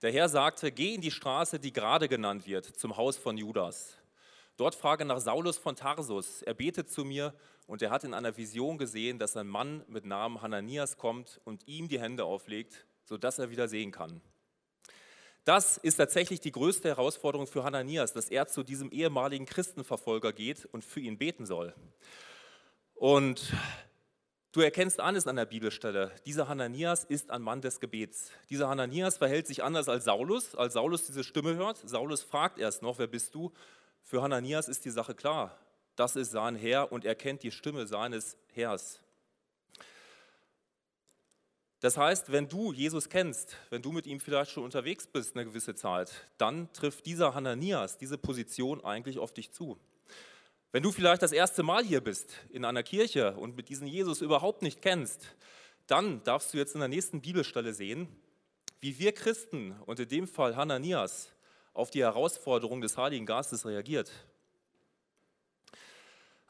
Der 0.02 0.12
Herr 0.12 0.28
sagte, 0.28 0.74
geh 0.74 0.94
in 0.94 1.00
die 1.00 1.10
Straße, 1.10 1.58
die 1.58 1.72
gerade 1.72 2.10
genannt 2.10 2.46
wird, 2.46 2.66
zum 2.66 2.98
Haus 2.98 3.16
von 3.16 3.38
Judas. 3.38 3.96
Dort 4.58 4.76
frage 4.76 5.06
nach 5.06 5.22
Saulus 5.22 5.58
von 5.58 5.78
Tarsus. 5.78 6.42
Er 6.42 6.54
betet 6.54 6.92
zu 6.92 7.06
mir 7.06 7.34
und 7.66 7.82
er 7.82 7.92
hat 7.92 8.04
in 8.04 8.14
einer 8.14 8.36
Vision 8.36 8.78
gesehen, 8.78 9.20
dass 9.20 9.38
ein 9.38 9.48
Mann 9.48 9.86
mit 9.88 10.06
Namen 10.06 10.42
Hananias 10.42 10.98
kommt 10.98 11.40
und 11.46 11.66
ihm 11.66 11.88
die 11.88 12.02
Hände 12.02 12.26
auflegt, 12.26 12.86
sodass 13.06 13.40
er 13.40 13.52
wieder 13.52 13.70
sehen 13.70 13.94
kann. 13.94 14.20
Das 15.48 15.78
ist 15.78 15.96
tatsächlich 15.96 16.42
die 16.42 16.52
größte 16.52 16.90
Herausforderung 16.90 17.48
für 17.48 17.64
Hananias, 17.64 18.12
dass 18.12 18.28
er 18.28 18.48
zu 18.48 18.64
diesem 18.64 18.92
ehemaligen 18.92 19.46
Christenverfolger 19.46 20.34
geht 20.34 20.66
und 20.74 20.84
für 20.84 21.00
ihn 21.00 21.18
beten 21.18 21.46
soll. 21.46 21.74
Und 22.96 23.54
Du 24.52 24.60
erkennst 24.62 25.00
eines 25.00 25.26
an 25.26 25.38
der 25.38 25.46
Bibelstelle. 25.46 26.12
Dieser 26.26 26.50
Hananias 26.50 27.06
ist 27.06 27.30
ein 27.30 27.44
Mann 27.44 27.62
des 27.62 27.80
Gebets. 27.80 28.32
Dieser 28.50 28.68
Hananias 28.68 29.18
verhält 29.18 29.48
sich 29.48 29.64
anders 29.64 29.88
als 29.88 30.04
Saulus. 30.06 30.54
Als 30.56 30.74
Saulus 30.74 31.06
diese 31.06 31.24
Stimme 31.24 31.56
hört, 31.56 31.78
Saulus 31.88 32.24
fragt 32.24 32.58
erst 32.58 32.82
noch, 32.82 33.00
wer 33.00 33.08
bist 33.08 33.34
du? 33.34 33.54
Für 34.02 34.24
Hananias 34.24 34.68
ist 34.68 34.84
die 34.84 34.90
Sache 34.90 35.16
klar. 35.16 35.58
Das 35.96 36.18
ist 36.18 36.32
sein 36.32 36.56
Herr 36.56 36.92
und 36.92 37.06
er 37.06 37.16
kennt 37.16 37.44
die 37.44 37.52
Stimme 37.52 37.88
seines 37.88 38.36
Herrs. 38.54 39.00
Das 41.80 41.96
heißt, 41.96 42.32
wenn 42.32 42.48
du 42.48 42.74
Jesus 42.74 43.08
kennst, 43.08 43.56
wenn 43.70 43.84
du 43.84 43.92
mit 43.92 44.08
ihm 44.08 44.20
vielleicht 44.20 44.52
schon 44.52 44.64
unterwegs 44.64 45.06
bist 45.06 45.36
eine 45.36 45.46
gewisse 45.46 45.76
Zeit, 45.76 46.12
dann 46.38 46.72
trifft 46.74 47.06
dieser 47.06 47.36
Hananias 47.36 47.98
diese 47.98 48.18
Position 48.18 48.84
eigentlich 48.84 49.20
auf 49.20 49.32
dich 49.32 49.52
zu. 49.52 49.78
Wenn 50.72 50.84
du 50.84 50.92
vielleicht 50.92 51.22
das 51.22 51.32
erste 51.32 51.64
Mal 51.64 51.84
hier 51.84 52.02
bist 52.02 52.34
in 52.50 52.66
einer 52.66 52.84
Kirche 52.84 53.36
und 53.36 53.56
mit 53.56 53.70
diesem 53.70 53.88
Jesus 53.88 54.22
überhaupt 54.22 54.64
nicht 54.64 54.82
kennst, 54.82 55.36
dann 55.86 56.24
darfst 56.24 56.54
du 56.54 56.58
jetzt 56.58 56.74
in 56.74 56.80
der 56.80 56.90
nächsten 56.90 57.22
Bibelstelle 57.22 57.74
sehen, 57.74 58.08
wie 58.80 58.98
wir 59.00 59.12
Christen 59.14 59.76
und 59.86 60.00
in 60.00 60.10
dem 60.10 60.28
Fall 60.28 60.56
Hananias 60.56 61.30
auf 61.74 61.92
die 61.92 62.02
Herausforderung 62.02 62.82
des 62.82 62.98
Heiligen 62.98 63.26
Geistes 63.26 63.66
reagiert. 63.66 64.12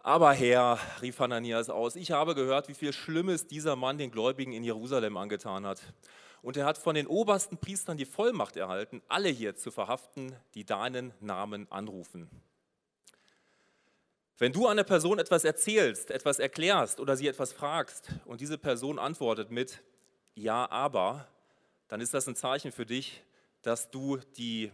Aber 0.08 0.32
Herr, 0.32 0.80
rief 1.02 1.20
Hananias 1.20 1.70
aus, 1.70 1.98
ich 1.98 2.12
habe 2.12 2.34
gehört, 2.34 2.70
wie 2.70 2.74
viel 2.74 2.94
Schlimmes 2.94 3.46
dieser 3.46 3.76
Mann 3.76 3.98
den 3.98 4.10
Gläubigen 4.10 4.54
in 4.54 4.64
Jerusalem 4.64 5.18
angetan 5.18 5.66
hat. 5.66 5.82
Und 6.42 6.56
er 6.56 6.66
hat 6.66 6.78
von 6.78 6.96
den 6.96 7.08
obersten 7.08 7.58
Priestern 7.58 7.98
die 7.98 8.06
Vollmacht 8.06 8.56
erhalten, 8.56 9.02
alle 9.10 9.28
hier 9.28 9.58
zu 9.58 9.70
verhaften, 9.70 10.34
die 10.54 10.64
deinen 10.64 11.14
Namen 11.20 11.70
anrufen. 11.70 12.30
Wenn 14.38 14.54
du 14.54 14.68
einer 14.68 14.86
Person 14.86 15.20
etwas 15.20 15.44
erzählst, 15.44 16.10
etwas 16.10 16.40
erklärst 16.40 17.02
oder 17.02 17.18
sie 17.18 17.28
etwas 17.28 17.52
fragst 17.52 18.08
und 18.24 18.40
diese 18.40 18.58
Person 18.58 19.00
antwortet 19.00 19.52
mit 19.52 19.84
Ja, 20.36 20.72
aber, 20.72 21.28
dann 21.90 22.00
ist 22.00 22.14
das 22.14 22.30
ein 22.30 22.38
Zeichen 22.38 22.72
für 22.72 22.86
dich, 22.86 23.24
dass 23.62 23.92
du 23.92 24.20
die, 24.38 24.72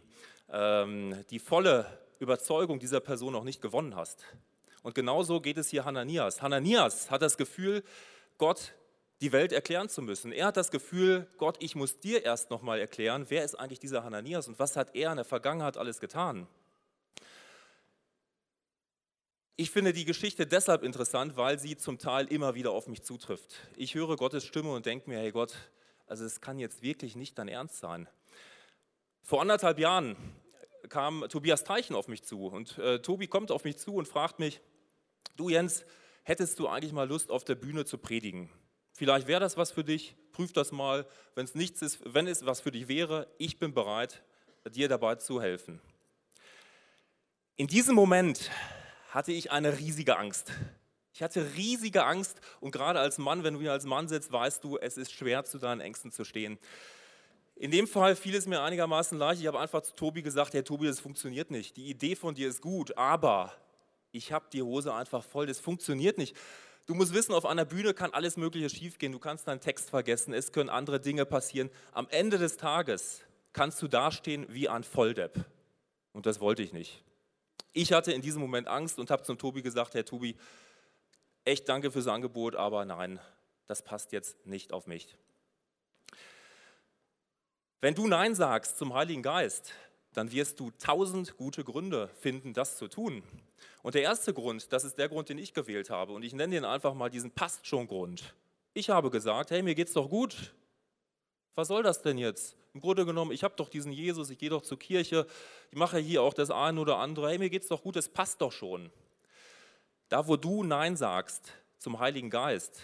ähm, 0.51 1.25
die 1.31 1.39
volle 1.39 1.87
Überzeugung 2.19 2.77
dieser 2.77 2.99
Person 2.99 3.33
noch 3.33 3.43
nicht 3.43 3.63
gewonnen 3.63 3.95
hast. 3.95 4.27
Und 4.83 4.93
genauso 4.93 5.41
geht 5.41 5.57
es 5.57 5.69
hier 5.69 5.85
Hananias. 5.85 6.41
Hananias 6.41 7.09
hat 7.09 7.21
das 7.21 7.37
Gefühl, 7.37 7.83
Gott 8.37 8.73
die 9.21 9.31
Welt 9.31 9.53
erklären 9.53 9.87
zu 9.87 10.01
müssen. 10.01 10.33
Er 10.33 10.47
hat 10.47 10.57
das 10.57 10.69
Gefühl, 10.69 11.27
Gott, 11.37 11.55
ich 11.59 11.75
muss 11.75 11.99
dir 11.99 12.25
erst 12.25 12.49
nochmal 12.49 12.79
erklären, 12.79 13.25
wer 13.29 13.45
ist 13.45 13.55
eigentlich 13.55 13.79
dieser 13.79 14.03
Hananias 14.03 14.49
und 14.49 14.59
was 14.59 14.75
hat 14.75 14.95
er 14.95 15.11
in 15.11 15.15
der 15.15 15.25
Vergangenheit 15.25 15.77
alles 15.77 16.01
getan. 16.01 16.45
Ich 19.55 19.71
finde 19.71 19.93
die 19.93 20.03
Geschichte 20.03 20.45
deshalb 20.45 20.83
interessant, 20.83 21.37
weil 21.37 21.57
sie 21.59 21.77
zum 21.77 21.99
Teil 21.99 22.25
immer 22.27 22.55
wieder 22.55 22.71
auf 22.71 22.87
mich 22.87 23.03
zutrifft. 23.03 23.55
Ich 23.77 23.95
höre 23.95 24.17
Gottes 24.17 24.43
Stimme 24.43 24.73
und 24.73 24.85
denke 24.85 25.09
mir, 25.09 25.19
hey 25.19 25.31
Gott, 25.31 25.53
also 26.05 26.25
es 26.25 26.41
kann 26.41 26.59
jetzt 26.59 26.81
wirklich 26.81 27.15
nicht 27.15 27.37
dein 27.37 27.47
Ernst 27.47 27.77
sein. 27.77 28.09
Vor 29.21 29.39
anderthalb 29.39 29.79
Jahren 29.79 30.17
kam 30.89 31.23
Tobias 31.29 31.63
Teichen 31.63 31.95
auf 31.95 32.09
mich 32.09 32.23
zu 32.23 32.47
und 32.47 32.77
äh, 32.77 32.99
Tobi 32.99 33.27
kommt 33.27 33.51
auf 33.51 33.63
mich 33.63 33.77
zu 33.77 33.95
und 33.95 34.07
fragt 34.07 34.39
mich, 34.39 34.59
du 35.35 35.49
Jens, 35.49 35.85
hättest 36.23 36.59
du 36.59 36.67
eigentlich 36.67 36.93
mal 36.93 37.07
Lust 37.07 37.31
auf 37.31 37.43
der 37.43 37.55
Bühne 37.55 37.85
zu 37.85 37.97
predigen? 37.97 38.49
Vielleicht 38.93 39.27
wäre 39.27 39.39
das 39.39 39.57
was 39.57 39.71
für 39.71 39.83
dich, 39.83 40.15
prüf 40.31 40.53
das 40.53 40.71
mal. 40.71 41.05
Wenn 41.35 41.45
es 41.45 41.55
nichts 41.55 41.81
ist, 41.81 41.99
wenn 42.05 42.27
es 42.27 42.45
was 42.45 42.61
für 42.61 42.71
dich 42.71 42.87
wäre, 42.87 43.27
ich 43.37 43.57
bin 43.57 43.73
bereit, 43.73 44.23
dir 44.69 44.87
dabei 44.87 45.15
zu 45.15 45.41
helfen. 45.41 45.81
In 47.55 47.67
diesem 47.67 47.95
Moment 47.95 48.51
hatte 49.09 49.31
ich 49.31 49.51
eine 49.51 49.77
riesige 49.77 50.17
Angst. 50.17 50.51
Ich 51.13 51.21
hatte 51.21 51.53
riesige 51.55 52.05
Angst 52.05 52.39
und 52.59 52.71
gerade 52.71 52.99
als 52.99 53.19
Mann, 53.19 53.43
wenn 53.43 53.53
du 53.53 53.61
hier 53.61 53.71
als 53.71 53.85
Mann 53.85 54.07
sitzt, 54.07 54.31
weißt 54.31 54.63
du, 54.63 54.77
es 54.77 54.97
ist 54.97 55.11
schwer, 55.11 55.43
zu 55.43 55.59
deinen 55.59 55.81
Ängsten 55.81 56.11
zu 56.11 56.23
stehen. 56.23 56.57
In 57.55 57.69
dem 57.69 57.87
Fall 57.87 58.15
fiel 58.15 58.33
es 58.35 58.47
mir 58.47 58.61
einigermaßen 58.61 59.17
leicht. 59.19 59.41
Ich 59.41 59.47
habe 59.47 59.59
einfach 59.59 59.81
zu 59.81 59.93
Tobi 59.93 60.23
gesagt, 60.23 60.55
hey 60.55 60.63
Tobi, 60.63 60.87
das 60.87 60.99
funktioniert 60.99 61.51
nicht. 61.51 61.77
Die 61.77 61.87
Idee 61.87 62.15
von 62.15 62.33
dir 62.33 62.47
ist 62.47 62.61
gut, 62.61 62.97
aber 62.97 63.53
ich 64.13 64.31
habe 64.31 64.45
die 64.53 64.61
Hose 64.61 64.93
einfach 64.93 65.23
voll, 65.23 65.47
das 65.47 65.59
funktioniert 65.59 66.17
nicht. 66.17 66.37
Du 66.85 66.93
musst 66.93 67.13
wissen, 67.13 67.33
auf 67.33 67.45
einer 67.45 67.65
Bühne 67.65 67.93
kann 67.93 68.13
alles 68.13 68.37
Mögliche 68.37 68.69
schiefgehen. 68.69 69.11
Du 69.11 69.19
kannst 69.19 69.47
deinen 69.47 69.59
Text 69.59 69.89
vergessen, 69.89 70.33
es 70.33 70.51
können 70.51 70.69
andere 70.69 70.99
Dinge 70.99 71.25
passieren. 71.25 71.69
Am 71.91 72.07
Ende 72.09 72.37
des 72.37 72.57
Tages 72.57 73.21
kannst 73.53 73.81
du 73.81 73.87
dastehen 73.87 74.45
wie 74.49 74.69
ein 74.69 74.83
Volldepp. 74.83 75.45
Und 76.11 76.25
das 76.25 76.39
wollte 76.39 76.61
ich 76.61 76.73
nicht. 76.73 77.03
Ich 77.71 77.91
hatte 77.91 78.11
in 78.11 78.21
diesem 78.21 78.41
Moment 78.41 78.67
Angst 78.67 78.99
und 78.99 79.09
habe 79.09 79.23
zum 79.23 79.37
Tobi 79.37 79.63
gesagt, 79.63 79.95
Herr 79.95 80.05
Tobi, 80.05 80.35
echt 81.43 81.67
danke 81.67 81.89
fürs 81.89 82.07
Angebot, 82.07 82.55
aber 82.55 82.85
nein, 82.85 83.19
das 83.65 83.81
passt 83.81 84.11
jetzt 84.11 84.45
nicht 84.45 84.73
auf 84.73 84.85
mich. 84.85 85.17
Wenn 87.81 87.95
du 87.95 88.07
Nein 88.07 88.35
sagst 88.35 88.77
zum 88.77 88.93
Heiligen 88.93 89.23
Geist, 89.23 89.73
dann 90.13 90.31
wirst 90.31 90.59
du 90.59 90.71
tausend 90.79 91.37
gute 91.37 91.63
Gründe 91.63 92.09
finden, 92.19 92.53
das 92.53 92.77
zu 92.77 92.87
tun. 92.87 93.23
Und 93.81 93.95
der 93.95 94.03
erste 94.03 94.33
Grund, 94.33 94.71
das 94.71 94.83
ist 94.83 94.97
der 94.97 95.09
Grund, 95.09 95.29
den 95.29 95.37
ich 95.37 95.53
gewählt 95.53 95.89
habe. 95.89 96.13
Und 96.13 96.23
ich 96.23 96.33
nenne 96.33 96.55
den 96.55 96.65
einfach 96.65 96.93
mal 96.93 97.09
diesen 97.09 97.31
passt 97.31 97.67
schon 97.67 97.87
Grund. 97.87 98.33
Ich 98.73 98.89
habe 98.89 99.09
gesagt, 99.09 99.51
hey, 99.51 99.61
mir 99.61 99.75
geht's 99.75 99.93
doch 99.93 100.09
gut. 100.09 100.53
Was 101.55 101.67
soll 101.67 101.83
das 101.83 102.01
denn 102.01 102.17
jetzt? 102.17 102.55
Im 102.73 102.81
Grunde 102.81 103.05
genommen, 103.05 103.31
ich 103.31 103.43
habe 103.43 103.55
doch 103.55 103.69
diesen 103.69 103.91
Jesus, 103.91 104.29
ich 104.31 104.39
gehe 104.39 104.49
doch 104.49 104.63
zur 104.63 104.79
Kirche, 104.79 105.27
ich 105.69 105.77
mache 105.77 105.99
hier 105.99 106.23
auch 106.23 106.33
das 106.33 106.49
eine 106.49 106.79
oder 106.79 106.97
andere. 106.97 107.29
Hey, 107.29 107.37
mir 107.37 107.49
geht's 107.49 107.67
doch 107.67 107.83
gut, 107.83 107.95
es 107.95 108.09
passt 108.09 108.41
doch 108.41 108.51
schon. 108.51 108.91
Da, 110.09 110.27
wo 110.27 110.37
du 110.37 110.63
Nein 110.63 110.95
sagst 110.95 111.53
zum 111.77 111.99
Heiligen 111.99 112.31
Geist, 112.31 112.81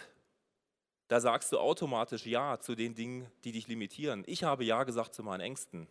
da 1.08 1.20
sagst 1.20 1.50
du 1.50 1.58
automatisch 1.58 2.24
Ja 2.26 2.60
zu 2.60 2.76
den 2.76 2.94
Dingen, 2.94 3.26
die 3.42 3.50
dich 3.50 3.66
limitieren. 3.66 4.22
Ich 4.26 4.44
habe 4.44 4.64
Ja 4.64 4.84
gesagt 4.84 5.12
zu 5.12 5.24
meinen 5.24 5.40
Ängsten. 5.40 5.88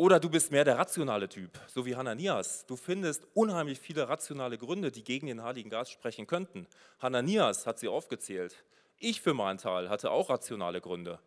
Oder 0.00 0.20
du 0.20 0.30
bist 0.30 0.52
mehr 0.52 0.64
der 0.64 0.78
rationale 0.78 1.28
Typ, 1.28 1.58
so 1.66 1.84
wie 1.84 1.96
Hananias. 1.96 2.64
Du 2.66 2.76
findest 2.76 3.26
unheimlich 3.34 3.80
viele 3.80 4.08
rationale 4.08 4.56
Gründe, 4.56 4.92
die 4.92 5.02
gegen 5.02 5.26
den 5.26 5.42
Heiligen 5.42 5.70
Geist 5.70 5.90
sprechen 5.90 6.28
könnten. 6.28 6.68
Hananias 7.00 7.66
hat 7.66 7.80
sie 7.80 7.88
aufgezählt. 7.88 8.54
Ich 9.00 9.20
für 9.20 9.34
meinen 9.34 9.58
Teil 9.58 9.90
hatte 9.90 10.12
auch 10.12 10.30
rationale 10.30 10.80
Gründe. 10.80 11.18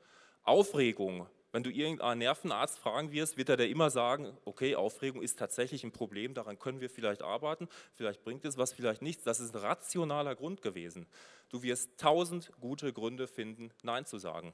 Aufregung. 0.44 1.28
Wenn 1.52 1.64
du 1.64 1.70
irgendeinen 1.70 2.20
Nervenarzt 2.20 2.80
fragen 2.80 3.12
wirst, 3.12 3.36
wird 3.36 3.50
er 3.50 3.58
dir 3.58 3.68
immer 3.68 3.90
sagen, 3.90 4.38
okay, 4.46 4.78
Aufregung 4.78 5.22
ist 5.22 5.38
tatsächlich 5.38 5.84
ein 5.84 5.92
Problem, 5.92 6.34
daran 6.34 6.58
können 6.58 6.80
wir 6.80 6.90
vielleicht 6.90 7.24
arbeiten, 7.24 7.68
vielleicht 7.96 8.24
bringt 8.24 8.46
es 8.46 8.58
was, 8.58 8.72
vielleicht 8.72 9.02
nichts. 9.02 9.26
Das 9.26 9.42
ist 9.42 9.54
ein 9.54 9.60
rationaler 9.60 10.34
Grund 10.34 10.62
gewesen. 10.62 11.08
Du 11.50 11.62
wirst 11.62 12.00
tausend 12.00 12.54
gute 12.62 12.94
Gründe 12.94 13.28
finden, 13.28 13.74
Nein 13.84 14.06
zu 14.06 14.18
sagen. 14.18 14.54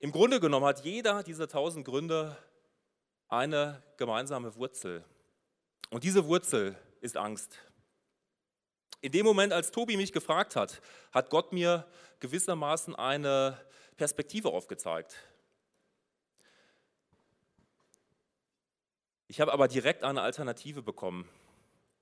Im 0.00 0.10
Grunde 0.10 0.40
genommen 0.40 0.66
hat 0.66 0.84
jeder 0.84 1.22
dieser 1.22 1.46
tausend 1.46 1.84
Gründe 1.84 2.36
eine 3.30 3.82
gemeinsame 3.96 4.54
Wurzel. 4.56 5.04
Und 5.88 6.04
diese 6.04 6.26
Wurzel 6.26 6.76
ist 7.00 7.16
Angst. 7.16 7.58
In 9.00 9.12
dem 9.12 9.24
Moment, 9.24 9.52
als 9.52 9.70
Tobi 9.70 9.96
mich 9.96 10.12
gefragt 10.12 10.56
hat, 10.56 10.82
hat 11.12 11.30
Gott 11.30 11.52
mir 11.52 11.86
gewissermaßen 12.18 12.94
eine 12.94 13.58
Perspektive 13.96 14.50
aufgezeigt. 14.50 15.16
Ich 19.26 19.40
habe 19.40 19.52
aber 19.52 19.68
direkt 19.68 20.02
eine 20.02 20.20
Alternative 20.20 20.82
bekommen 20.82 21.28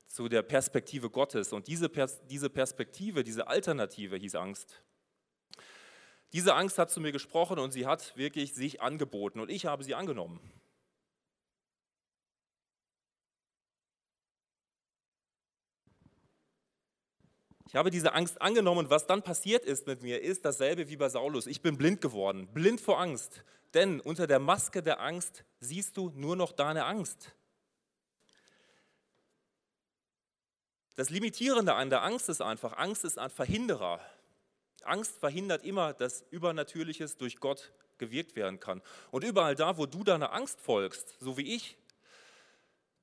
zu 0.06 0.28
der 0.28 0.42
Perspektive 0.42 1.10
Gottes. 1.10 1.52
Und 1.52 1.68
diese, 1.68 1.88
Pers 1.88 2.26
diese 2.26 2.48
Perspektive, 2.48 3.22
diese 3.22 3.46
Alternative 3.46 4.16
hieß 4.16 4.34
Angst. 4.34 4.82
Diese 6.32 6.54
Angst 6.54 6.78
hat 6.78 6.90
zu 6.90 7.00
mir 7.00 7.12
gesprochen 7.12 7.58
und 7.58 7.70
sie 7.70 7.86
hat 7.86 8.16
wirklich 8.16 8.54
sich 8.54 8.80
angeboten 8.80 9.40
und 9.40 9.50
ich 9.50 9.66
habe 9.66 9.84
sie 9.84 9.94
angenommen. 9.94 10.40
Ich 17.68 17.76
habe 17.76 17.90
diese 17.90 18.14
Angst 18.14 18.40
angenommen 18.40 18.78
und 18.78 18.90
was 18.90 19.06
dann 19.06 19.22
passiert 19.22 19.66
ist 19.66 19.86
mit 19.86 20.02
mir, 20.02 20.22
ist 20.22 20.42
dasselbe 20.46 20.88
wie 20.88 20.96
bei 20.96 21.10
Saulus. 21.10 21.46
Ich 21.46 21.60
bin 21.60 21.76
blind 21.76 22.00
geworden, 22.00 22.48
blind 22.54 22.80
vor 22.80 22.98
Angst. 22.98 23.44
Denn 23.74 24.00
unter 24.00 24.26
der 24.26 24.38
Maske 24.38 24.82
der 24.82 25.00
Angst 25.00 25.44
siehst 25.60 25.98
du 25.98 26.10
nur 26.14 26.34
noch 26.34 26.52
deine 26.52 26.86
Angst. 26.86 27.34
Das 30.96 31.10
Limitierende 31.10 31.74
an 31.74 31.90
der 31.90 32.02
Angst 32.02 32.30
ist 32.30 32.40
einfach, 32.40 32.78
Angst 32.78 33.04
ist 33.04 33.18
ein 33.18 33.28
Verhinderer. 33.28 34.00
Angst 34.84 35.18
verhindert 35.18 35.62
immer, 35.62 35.92
dass 35.92 36.24
Übernatürliches 36.30 37.18
durch 37.18 37.38
Gott 37.38 37.70
gewirkt 37.98 38.34
werden 38.34 38.60
kann. 38.60 38.80
Und 39.10 39.24
überall 39.24 39.56
da, 39.56 39.76
wo 39.76 39.84
du 39.84 40.04
deiner 40.04 40.32
Angst 40.32 40.58
folgst, 40.58 41.16
so 41.20 41.36
wie 41.36 41.54
ich, 41.54 41.76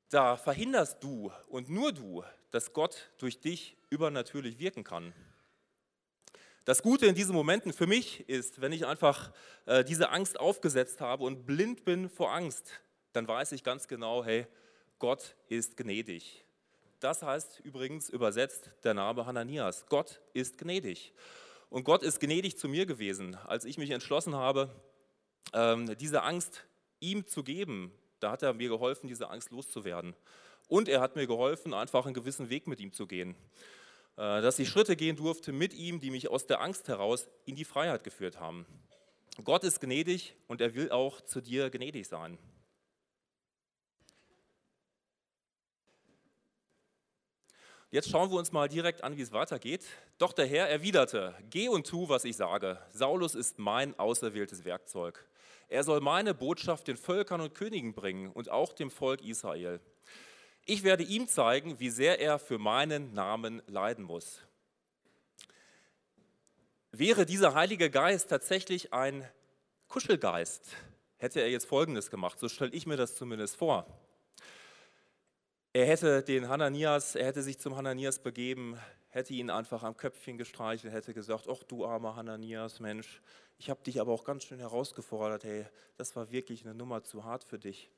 da 0.09 0.37
verhinderst 0.37 1.03
du 1.03 1.31
und 1.49 1.69
nur 1.69 1.91
du, 1.91 2.23
dass 2.55 2.71
Gott 2.71 3.11
durch 3.17 3.41
dich 3.41 3.75
übernatürlich 3.89 4.59
wirken 4.59 4.85
kann. 4.85 5.13
Das 6.63 6.81
Gute 6.81 7.05
in 7.05 7.13
diesen 7.13 7.35
Momenten 7.35 7.73
für 7.73 7.85
mich 7.85 8.29
ist, 8.29 8.61
wenn 8.61 8.71
ich 8.71 8.85
einfach 8.85 9.33
äh, 9.65 9.83
diese 9.83 10.09
Angst 10.09 10.39
aufgesetzt 10.39 11.01
habe 11.01 11.25
und 11.25 11.45
blind 11.45 11.83
bin 11.83 12.09
vor 12.09 12.33
Angst, 12.33 12.79
dann 13.11 13.27
weiß 13.27 13.51
ich 13.51 13.65
ganz 13.65 13.89
genau, 13.89 14.23
hey, 14.23 14.47
Gott 14.99 15.35
ist 15.49 15.75
gnädig. 15.75 16.45
Das 17.01 17.23
heißt 17.23 17.59
übrigens 17.65 18.07
übersetzt 18.07 18.71
der 18.85 18.93
Name 18.93 19.25
Hananias. 19.25 19.85
Gott 19.89 20.21
ist 20.31 20.57
gnädig. 20.57 21.13
Und 21.69 21.83
Gott 21.83 22.03
ist 22.03 22.21
gnädig 22.21 22.57
zu 22.57 22.69
mir 22.69 22.85
gewesen, 22.85 23.35
als 23.35 23.65
ich 23.65 23.77
mich 23.77 23.89
entschlossen 23.89 24.33
habe, 24.33 24.73
ähm, 25.51 25.97
diese 25.97 26.23
Angst 26.23 26.63
ihm 27.01 27.27
zu 27.27 27.43
geben. 27.43 27.91
Da 28.21 28.31
hat 28.31 28.43
er 28.43 28.53
mir 28.53 28.69
geholfen, 28.69 29.09
diese 29.09 29.29
Angst 29.29 29.51
loszuwerden. 29.51 30.15
Und 30.67 30.89
er 30.89 31.01
hat 31.01 31.15
mir 31.15 31.27
geholfen, 31.27 31.73
einfach 31.73 32.05
einen 32.05 32.13
gewissen 32.13 32.49
Weg 32.49 32.67
mit 32.67 32.79
ihm 32.79 32.91
zu 32.91 33.07
gehen. 33.07 33.35
Äh, 34.17 34.41
dass 34.41 34.59
ich 34.59 34.69
Schritte 34.69 34.95
gehen 34.95 35.15
durfte 35.15 35.51
mit 35.51 35.73
ihm, 35.73 35.99
die 35.99 36.09
mich 36.09 36.29
aus 36.29 36.47
der 36.47 36.61
Angst 36.61 36.87
heraus 36.87 37.27
in 37.45 37.55
die 37.55 37.65
Freiheit 37.65 38.03
geführt 38.03 38.39
haben. 38.39 38.65
Gott 39.43 39.63
ist 39.65 39.81
gnädig 39.81 40.35
und 40.47 40.61
er 40.61 40.75
will 40.75 40.91
auch 40.91 41.19
zu 41.21 41.41
dir 41.41 41.69
gnädig 41.69 42.07
sein. 42.07 42.37
Jetzt 47.91 48.09
schauen 48.09 48.31
wir 48.31 48.37
uns 48.37 48.51
mal 48.51 48.67
direkt 48.67 49.03
an, 49.03 49.15
wie 49.15 49.21
es 49.21 49.31
weitergeht. 49.31 49.85
Doch 50.17 50.33
der 50.33 50.47
Herr 50.47 50.69
erwiderte, 50.69 51.35
geh 51.49 51.67
und 51.67 51.85
tu, 51.87 52.09
was 52.09 52.23
ich 52.25 52.35
sage. 52.35 52.79
Saulus 52.91 53.35
ist 53.35 53.59
mein 53.59 53.97
auserwähltes 53.99 54.65
Werkzeug. 54.65 55.25
Er 55.67 55.83
soll 55.83 55.99
meine 55.99 56.33
Botschaft 56.33 56.87
den 56.87 56.97
Völkern 56.97 57.41
und 57.41 57.53
Königen 57.53 57.93
bringen 57.93 58.31
und 58.31 58.49
auch 58.49 58.73
dem 58.73 58.91
Volk 58.91 59.21
Israel. 59.21 59.81
Ich 60.67 60.83
werde 60.83 61.03
ihm 61.03 61.27
zeigen, 61.27 61.79
wie 61.79 61.91
sehr 61.91 62.19
er 62.19 62.39
für 62.39 62.57
meinen 62.57 63.13
Namen 63.13 63.61
leiden 63.67 64.03
muss. 64.03 64.41
Wäre 66.91 67.27
dieser 67.27 67.53
Heilige 67.53 67.91
Geist 67.91 68.29
tatsächlich 68.29 68.91
ein 68.91 69.29
Kuschelgeist, 69.89 70.75
hätte 71.17 71.39
er 71.39 71.51
jetzt 71.51 71.67
Folgendes 71.67 72.09
gemacht, 72.09 72.39
so 72.39 72.49
stelle 72.49 72.71
ich 72.71 72.87
mir 72.87 72.97
das 72.97 73.15
zumindest 73.15 73.57
vor. 73.57 73.85
Er 75.71 75.85
hätte 75.85 76.23
den 76.23 76.49
Hananias, 76.49 77.13
er 77.13 77.27
hätte 77.27 77.43
sich 77.43 77.59
zum 77.59 77.75
Hananias 77.75 78.17
begeben, 78.17 78.79
hätte 79.09 79.35
ihn 79.35 79.51
einfach 79.51 79.83
am 79.83 79.95
Köpfchen 79.95 80.39
gestreichelt, 80.39 80.91
hätte 80.91 81.13
gesagt, 81.13 81.47
ach 81.47 81.61
du 81.61 81.85
armer 81.85 82.15
Hananias, 82.15 82.79
Mensch, 82.79 83.21
ich 83.59 83.69
habe 83.69 83.83
dich 83.83 84.01
aber 84.01 84.13
auch 84.13 84.23
ganz 84.23 84.45
schön 84.45 84.59
herausgefordert, 84.59 85.43
hey, 85.43 85.67
das 85.97 86.15
war 86.15 86.31
wirklich 86.31 86.65
eine 86.65 86.73
Nummer 86.73 87.03
zu 87.03 87.23
hart 87.23 87.43
für 87.43 87.59
dich. 87.59 87.91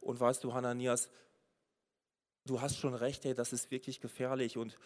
Und 0.00 0.20
weißt 0.20 0.42
du, 0.42 0.54
Hananias, 0.54 1.10
du 2.44 2.60
hast 2.60 2.78
schon 2.78 2.94
recht, 2.94 3.24
ey, 3.24 3.34
das 3.34 3.52
ist 3.52 3.70
wirklich 3.70 4.00
gefährlich 4.00 4.56
und 4.56 4.76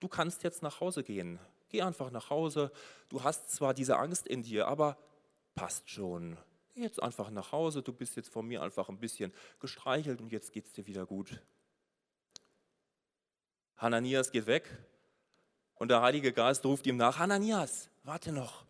du 0.00 0.08
kannst 0.08 0.42
jetzt 0.42 0.62
nach 0.62 0.80
Hause 0.80 1.02
gehen. 1.02 1.38
Geh 1.68 1.82
einfach 1.82 2.10
nach 2.10 2.30
Hause. 2.30 2.70
Du 3.08 3.22
hast 3.22 3.50
zwar 3.50 3.74
diese 3.74 3.96
Angst 3.96 4.26
in 4.26 4.42
dir, 4.42 4.68
aber 4.68 4.98
passt 5.54 5.88
schon. 5.90 6.36
Geh 6.74 6.82
jetzt 6.82 7.02
einfach 7.02 7.30
nach 7.30 7.52
Hause. 7.52 7.82
Du 7.82 7.92
bist 7.92 8.16
jetzt 8.16 8.30
von 8.30 8.46
mir 8.46 8.62
einfach 8.62 8.88
ein 8.88 8.98
bisschen 8.98 9.32
gestreichelt 9.60 10.20
und 10.20 10.32
jetzt 10.32 10.52
geht 10.52 10.66
es 10.66 10.72
dir 10.72 10.86
wieder 10.86 11.06
gut. 11.06 11.40
Hananias 13.76 14.30
geht 14.30 14.46
weg 14.46 14.68
und 15.74 15.88
der 15.90 16.02
Heilige 16.02 16.32
Geist 16.32 16.64
ruft 16.64 16.86
ihm 16.86 16.96
nach: 16.96 17.18
Hananias, 17.18 17.90
warte 18.04 18.32
noch. 18.32 18.64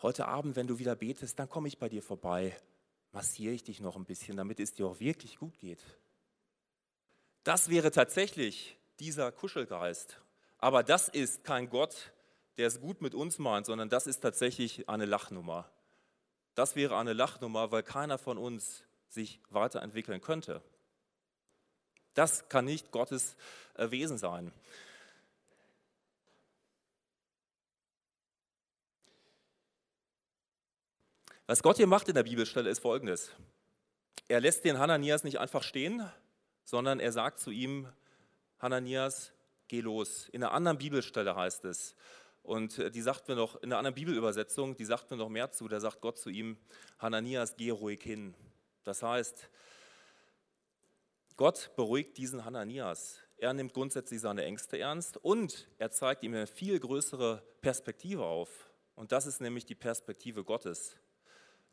Heute 0.00 0.28
Abend, 0.28 0.54
wenn 0.54 0.68
du 0.68 0.78
wieder 0.78 0.94
betest, 0.94 1.38
dann 1.38 1.48
komme 1.48 1.68
ich 1.68 1.78
bei 1.78 1.88
dir 1.88 2.02
vorbei. 2.02 2.56
Massiere 3.10 3.52
ich 3.52 3.64
dich 3.64 3.80
noch 3.80 3.96
ein 3.96 4.04
bisschen, 4.04 4.36
damit 4.36 4.60
es 4.60 4.74
dir 4.74 4.86
auch 4.86 5.00
wirklich 5.00 5.38
gut 5.38 5.58
geht. 5.58 5.82
Das 7.48 7.70
wäre 7.70 7.90
tatsächlich 7.90 8.76
dieser 9.00 9.32
Kuschelgeist. 9.32 10.20
Aber 10.58 10.82
das 10.82 11.08
ist 11.08 11.44
kein 11.44 11.70
Gott, 11.70 12.12
der 12.58 12.66
es 12.66 12.78
gut 12.78 13.00
mit 13.00 13.14
uns 13.14 13.38
meint, 13.38 13.64
sondern 13.64 13.88
das 13.88 14.06
ist 14.06 14.20
tatsächlich 14.20 14.86
eine 14.86 15.06
Lachnummer. 15.06 15.66
Das 16.54 16.76
wäre 16.76 16.98
eine 16.98 17.14
Lachnummer, 17.14 17.72
weil 17.72 17.82
keiner 17.82 18.18
von 18.18 18.36
uns 18.36 18.84
sich 19.08 19.40
weiterentwickeln 19.48 20.20
könnte. 20.20 20.60
Das 22.12 22.50
kann 22.50 22.66
nicht 22.66 22.90
Gottes 22.92 23.34
äh, 23.76 23.90
Wesen 23.90 24.18
sein. 24.18 24.52
Was 31.46 31.62
Gott 31.62 31.78
hier 31.78 31.86
macht 31.86 32.08
in 32.08 32.14
der 32.14 32.24
Bibelstelle 32.24 32.68
ist 32.68 32.80
folgendes. 32.80 33.30
Er 34.28 34.42
lässt 34.42 34.66
den 34.66 34.78
Hananias 34.78 35.24
nicht 35.24 35.40
einfach 35.40 35.62
stehen, 35.62 36.06
sondern 36.68 37.00
er 37.00 37.12
sagt 37.12 37.38
zu 37.40 37.50
ihm, 37.50 37.88
Hananias, 38.58 39.32
geh 39.68 39.80
los. 39.80 40.28
In 40.28 40.44
einer 40.44 40.52
anderen 40.52 40.76
Bibelstelle 40.76 41.34
heißt 41.34 41.64
es, 41.64 41.94
und 42.42 42.78
äh, 42.78 42.90
die 42.90 43.00
sagt 43.00 43.26
mir 43.26 43.36
noch, 43.36 43.56
in 43.62 43.70
einer 43.70 43.78
anderen 43.78 43.94
Bibelübersetzung, 43.94 44.76
die 44.76 44.84
sagt 44.84 45.10
mir 45.10 45.16
noch 45.16 45.30
mehr 45.30 45.50
zu, 45.50 45.66
da 45.66 45.80
sagt 45.80 46.02
Gott 46.02 46.18
zu 46.18 46.28
ihm, 46.28 46.58
Hananias, 46.98 47.56
geh 47.56 47.70
ruhig 47.70 48.02
hin. 48.02 48.34
Das 48.84 49.02
heißt, 49.02 49.48
Gott 51.38 51.70
beruhigt 51.74 52.18
diesen 52.18 52.44
Hananias. 52.44 53.18
Er 53.38 53.54
nimmt 53.54 53.72
grundsätzlich 53.72 54.20
seine 54.20 54.44
Ängste 54.44 54.78
ernst 54.78 55.16
und 55.16 55.68
er 55.78 55.90
zeigt 55.90 56.22
ihm 56.22 56.34
eine 56.34 56.46
viel 56.46 56.78
größere 56.78 57.42
Perspektive 57.62 58.24
auf. 58.24 58.68
Und 58.94 59.12
das 59.12 59.24
ist 59.24 59.40
nämlich 59.40 59.64
die 59.64 59.74
Perspektive 59.74 60.44
Gottes. 60.44 60.98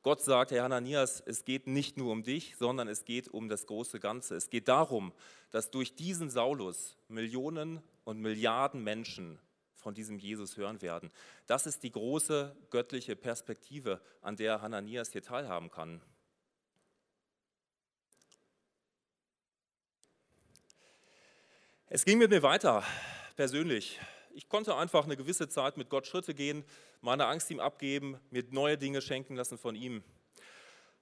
Gott 0.05 0.21
sagt, 0.21 0.51
Herr 0.51 0.61
Hananias, 0.61 1.23
es 1.25 1.45
geht 1.45 1.65
nicht 1.65 1.97
nur 1.97 2.11
um 2.11 2.21
dich, 2.21 2.57
sondern 2.57 2.87
es 2.87 3.05
geht 3.05 3.27
um 3.27 3.49
das 3.49 3.65
große 3.65 3.99
Ganze. 3.99 4.35
Es 4.35 4.51
geht 4.51 4.67
darum, 4.67 5.11
dass 5.49 5.71
durch 5.71 5.95
diesen 5.95 6.29
Saulus 6.29 6.95
Millionen 7.07 7.81
und 8.03 8.19
Milliarden 8.19 8.83
Menschen 8.83 9.39
von 9.73 9.95
diesem 9.95 10.19
Jesus 10.19 10.57
hören 10.57 10.83
werden. 10.83 11.09
Das 11.47 11.65
ist 11.65 11.81
die 11.81 11.91
große 11.91 12.55
göttliche 12.69 13.15
Perspektive, 13.15 13.99
an 14.21 14.35
der 14.35 14.61
Hananias 14.61 15.11
hier 15.11 15.23
teilhaben 15.23 15.71
kann. 15.71 15.99
Es 21.87 22.05
ging 22.05 22.19
mit 22.19 22.29
mir 22.29 22.43
weiter, 22.43 22.83
persönlich 23.35 23.99
ich 24.35 24.49
konnte 24.49 24.75
einfach 24.75 25.05
eine 25.05 25.15
gewisse 25.15 25.47
Zeit 25.47 25.77
mit 25.77 25.89
Gott 25.89 26.05
Schritte 26.05 26.33
gehen, 26.33 26.65
meine 27.01 27.25
Angst 27.25 27.49
ihm 27.49 27.59
abgeben, 27.59 28.19
mir 28.29 28.43
neue 28.51 28.77
Dinge 28.77 29.01
schenken 29.01 29.35
lassen 29.35 29.57
von 29.57 29.75
ihm. 29.75 30.03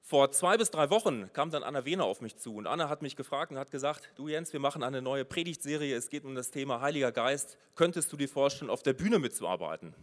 Vor 0.01 0.31
zwei 0.31 0.57
bis 0.57 0.69
drei 0.69 0.89
Wochen 0.89 1.31
kam 1.33 1.49
dann 1.49 1.63
Anna 1.63 1.85
Wehner 1.85 2.03
auf 2.03 2.21
mich 2.21 2.37
zu 2.37 2.55
und 2.55 2.67
Anna 2.67 2.89
hat 2.89 3.01
mich 3.01 3.15
gefragt 3.15 3.51
und 3.51 3.57
hat 3.57 3.71
gesagt, 3.71 4.11
du 4.15 4.27
Jens, 4.27 4.53
wir 4.53 4.59
machen 4.59 4.83
eine 4.83 5.01
neue 5.01 5.25
Predigtserie, 5.25 5.95
es 5.95 6.09
geht 6.09 6.25
um 6.25 6.35
das 6.35 6.51
Thema 6.51 6.81
Heiliger 6.81 7.11
Geist, 7.11 7.57
könntest 7.75 8.11
du 8.11 8.17
dir 8.17 8.29
vorstellen, 8.29 8.69
auf 8.69 8.83
der 8.83 8.93
Bühne 8.93 9.17
mitzuarbeiten? 9.17 9.95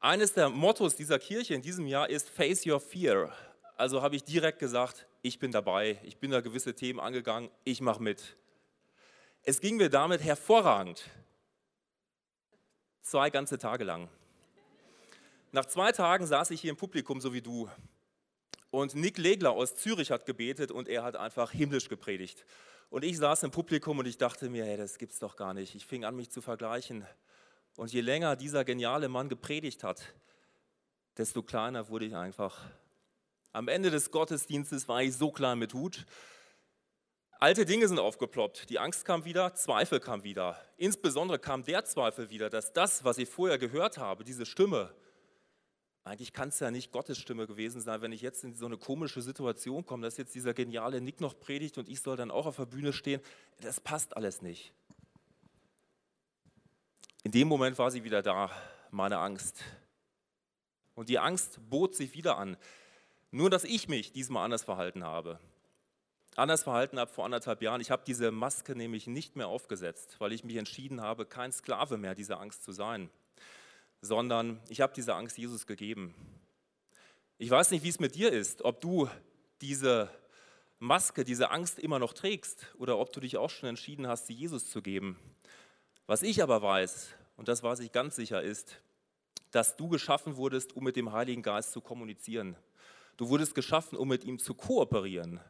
Eines 0.00 0.34
der 0.34 0.48
Mottos 0.48 0.94
dieser 0.94 1.18
Kirche 1.18 1.54
in 1.54 1.62
diesem 1.62 1.86
Jahr 1.86 2.08
ist 2.10 2.28
Face 2.28 2.66
Your 2.66 2.80
Fear. 2.80 3.34
Also 3.76 4.02
habe 4.02 4.14
ich 4.14 4.24
direkt 4.24 4.58
gesagt, 4.58 5.06
ich 5.22 5.38
bin 5.38 5.52
dabei, 5.52 5.98
ich 6.02 6.18
bin 6.18 6.30
da 6.30 6.40
gewisse 6.40 6.74
Themen 6.74 7.00
angegangen, 7.00 7.50
ich 7.64 7.80
mache 7.80 8.02
mit. 8.02 8.36
Es 9.42 9.60
ging 9.60 9.76
mir 9.76 9.88
damit 9.88 10.22
hervorragend. 10.22 11.10
Zwei 13.02 13.30
ganze 13.30 13.58
Tage 13.58 13.82
lang. 13.82 14.08
Nach 15.50 15.66
zwei 15.66 15.90
Tagen 15.90 16.26
saß 16.26 16.50
ich 16.52 16.60
hier 16.60 16.70
im 16.70 16.76
Publikum, 16.76 17.20
so 17.20 17.34
wie 17.34 17.42
du. 17.42 17.68
Und 18.70 18.94
Nick 18.94 19.18
Legler 19.18 19.50
aus 19.50 19.76
Zürich 19.76 20.10
hat 20.10 20.24
gebetet 20.24 20.70
und 20.70 20.88
er 20.88 21.02
hat 21.02 21.16
einfach 21.16 21.50
himmlisch 21.50 21.88
gepredigt. 21.88 22.46
Und 22.90 23.04
ich 23.04 23.18
saß 23.18 23.42
im 23.42 23.50
Publikum 23.50 23.98
und 23.98 24.06
ich 24.06 24.18
dachte 24.18 24.48
mir, 24.48 24.64
hey, 24.64 24.76
das 24.76 24.98
gibt's 24.98 25.18
doch 25.18 25.36
gar 25.36 25.52
nicht. 25.52 25.74
Ich 25.74 25.84
fing 25.84 26.04
an, 26.04 26.14
mich 26.14 26.30
zu 26.30 26.40
vergleichen. 26.40 27.04
Und 27.76 27.92
je 27.92 28.00
länger 28.00 28.36
dieser 28.36 28.64
geniale 28.64 29.08
Mann 29.08 29.28
gepredigt 29.28 29.82
hat, 29.82 30.14
desto 31.18 31.42
kleiner 31.42 31.88
wurde 31.88 32.06
ich 32.06 32.14
einfach. 32.14 32.60
Am 33.52 33.68
Ende 33.68 33.90
des 33.90 34.10
Gottesdienstes 34.10 34.88
war 34.88 35.02
ich 35.02 35.16
so 35.16 35.30
klein 35.32 35.58
mit 35.58 35.74
Hut 35.74 36.06
Alte 37.42 37.64
Dinge 37.64 37.88
sind 37.88 37.98
aufgeploppt. 37.98 38.70
Die 38.70 38.78
Angst 38.78 39.04
kam 39.04 39.24
wieder, 39.24 39.52
Zweifel 39.56 39.98
kam 39.98 40.22
wieder. 40.22 40.64
Insbesondere 40.76 41.40
kam 41.40 41.64
der 41.64 41.84
Zweifel 41.84 42.30
wieder, 42.30 42.48
dass 42.48 42.72
das, 42.72 43.02
was 43.02 43.18
ich 43.18 43.28
vorher 43.28 43.58
gehört 43.58 43.98
habe, 43.98 44.22
diese 44.22 44.46
Stimme, 44.46 44.94
eigentlich 46.04 46.32
kann 46.32 46.50
es 46.50 46.60
ja 46.60 46.70
nicht 46.70 46.92
Gottes 46.92 47.18
Stimme 47.18 47.48
gewesen 47.48 47.80
sein, 47.80 48.00
wenn 48.00 48.12
ich 48.12 48.20
jetzt 48.20 48.44
in 48.44 48.54
so 48.54 48.66
eine 48.66 48.76
komische 48.76 49.22
Situation 49.22 49.84
komme, 49.84 50.04
dass 50.04 50.18
jetzt 50.18 50.36
dieser 50.36 50.54
geniale 50.54 51.00
Nick 51.00 51.20
noch 51.20 51.36
predigt 51.36 51.78
und 51.78 51.88
ich 51.88 52.00
soll 52.00 52.16
dann 52.16 52.30
auch 52.30 52.46
auf 52.46 52.58
der 52.58 52.66
Bühne 52.66 52.92
stehen. 52.92 53.20
Das 53.60 53.80
passt 53.80 54.16
alles 54.16 54.40
nicht. 54.40 54.72
In 57.24 57.32
dem 57.32 57.48
Moment 57.48 57.76
war 57.76 57.90
sie 57.90 58.04
wieder 58.04 58.22
da, 58.22 58.52
meine 58.92 59.18
Angst. 59.18 59.64
Und 60.94 61.08
die 61.08 61.18
Angst 61.18 61.58
bot 61.68 61.96
sich 61.96 62.14
wieder 62.14 62.38
an. 62.38 62.56
Nur, 63.32 63.50
dass 63.50 63.64
ich 63.64 63.88
mich 63.88 64.12
diesmal 64.12 64.44
anders 64.44 64.62
verhalten 64.62 65.02
habe 65.02 65.40
anders 66.36 66.62
verhalten 66.62 66.98
habe 66.98 67.10
vor 67.10 67.24
anderthalb 67.24 67.62
Jahren. 67.62 67.80
Ich 67.80 67.90
habe 67.90 68.02
diese 68.06 68.30
Maske 68.30 68.74
nämlich 68.74 69.06
nicht 69.06 69.36
mehr 69.36 69.48
aufgesetzt, 69.48 70.16
weil 70.18 70.32
ich 70.32 70.44
mich 70.44 70.56
entschieden 70.56 71.00
habe, 71.00 71.26
kein 71.26 71.52
Sklave 71.52 71.98
mehr 71.98 72.14
dieser 72.14 72.40
Angst 72.40 72.64
zu 72.64 72.72
sein, 72.72 73.10
sondern 74.00 74.60
ich 74.68 74.80
habe 74.80 74.92
diese 74.94 75.14
Angst 75.14 75.38
Jesus 75.38 75.66
gegeben. 75.66 76.14
Ich 77.38 77.50
weiß 77.50 77.70
nicht, 77.70 77.84
wie 77.84 77.88
es 77.88 78.00
mit 78.00 78.14
dir 78.14 78.32
ist, 78.32 78.62
ob 78.62 78.80
du 78.80 79.08
diese 79.60 80.08
Maske, 80.78 81.24
diese 81.24 81.50
Angst 81.50 81.78
immer 81.78 81.98
noch 81.98 82.12
trägst 82.12 82.66
oder 82.78 82.98
ob 82.98 83.12
du 83.12 83.20
dich 83.20 83.36
auch 83.36 83.50
schon 83.50 83.68
entschieden 83.68 84.08
hast, 84.08 84.26
sie 84.26 84.34
Jesus 84.34 84.70
zu 84.70 84.82
geben. 84.82 85.18
Was 86.06 86.22
ich 86.22 86.42
aber 86.42 86.62
weiß, 86.62 87.08
und 87.36 87.48
das 87.48 87.62
weiß 87.62 87.80
ich 87.80 87.92
ganz 87.92 88.16
sicher, 88.16 88.42
ist, 88.42 88.80
dass 89.50 89.76
du 89.76 89.88
geschaffen 89.88 90.36
wurdest, 90.36 90.74
um 90.74 90.84
mit 90.84 90.96
dem 90.96 91.12
Heiligen 91.12 91.42
Geist 91.42 91.72
zu 91.72 91.80
kommunizieren. 91.80 92.56
Du 93.16 93.28
wurdest 93.28 93.54
geschaffen, 93.54 93.96
um 93.96 94.08
mit 94.08 94.24
ihm 94.24 94.38
zu 94.38 94.54
kooperieren. 94.54 95.40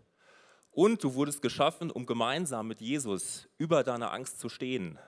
Und 0.73 1.05
du 1.05 1.15
wurdest 1.15 1.43
geschaffen, 1.43 1.91
um 1.91 2.07
gemeinsam 2.07 2.67
mit 2.67 2.81
Jesus 2.81 3.47
über 3.59 3.85
deine 3.85 4.11
Angst 4.11 4.41
zu 4.41 4.49
stehen. 4.49 4.99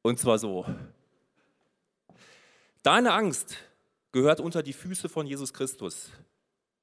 Und 0.00 0.18
zwar 0.18 0.38
so. 0.38 0.64
Deine 2.82 3.12
Angst 3.12 3.56
gehört 4.12 4.40
unter 4.40 4.62
die 4.62 4.72
Füße 4.72 5.08
von 5.08 5.26
Jesus 5.26 5.52
Christus. 5.52 6.12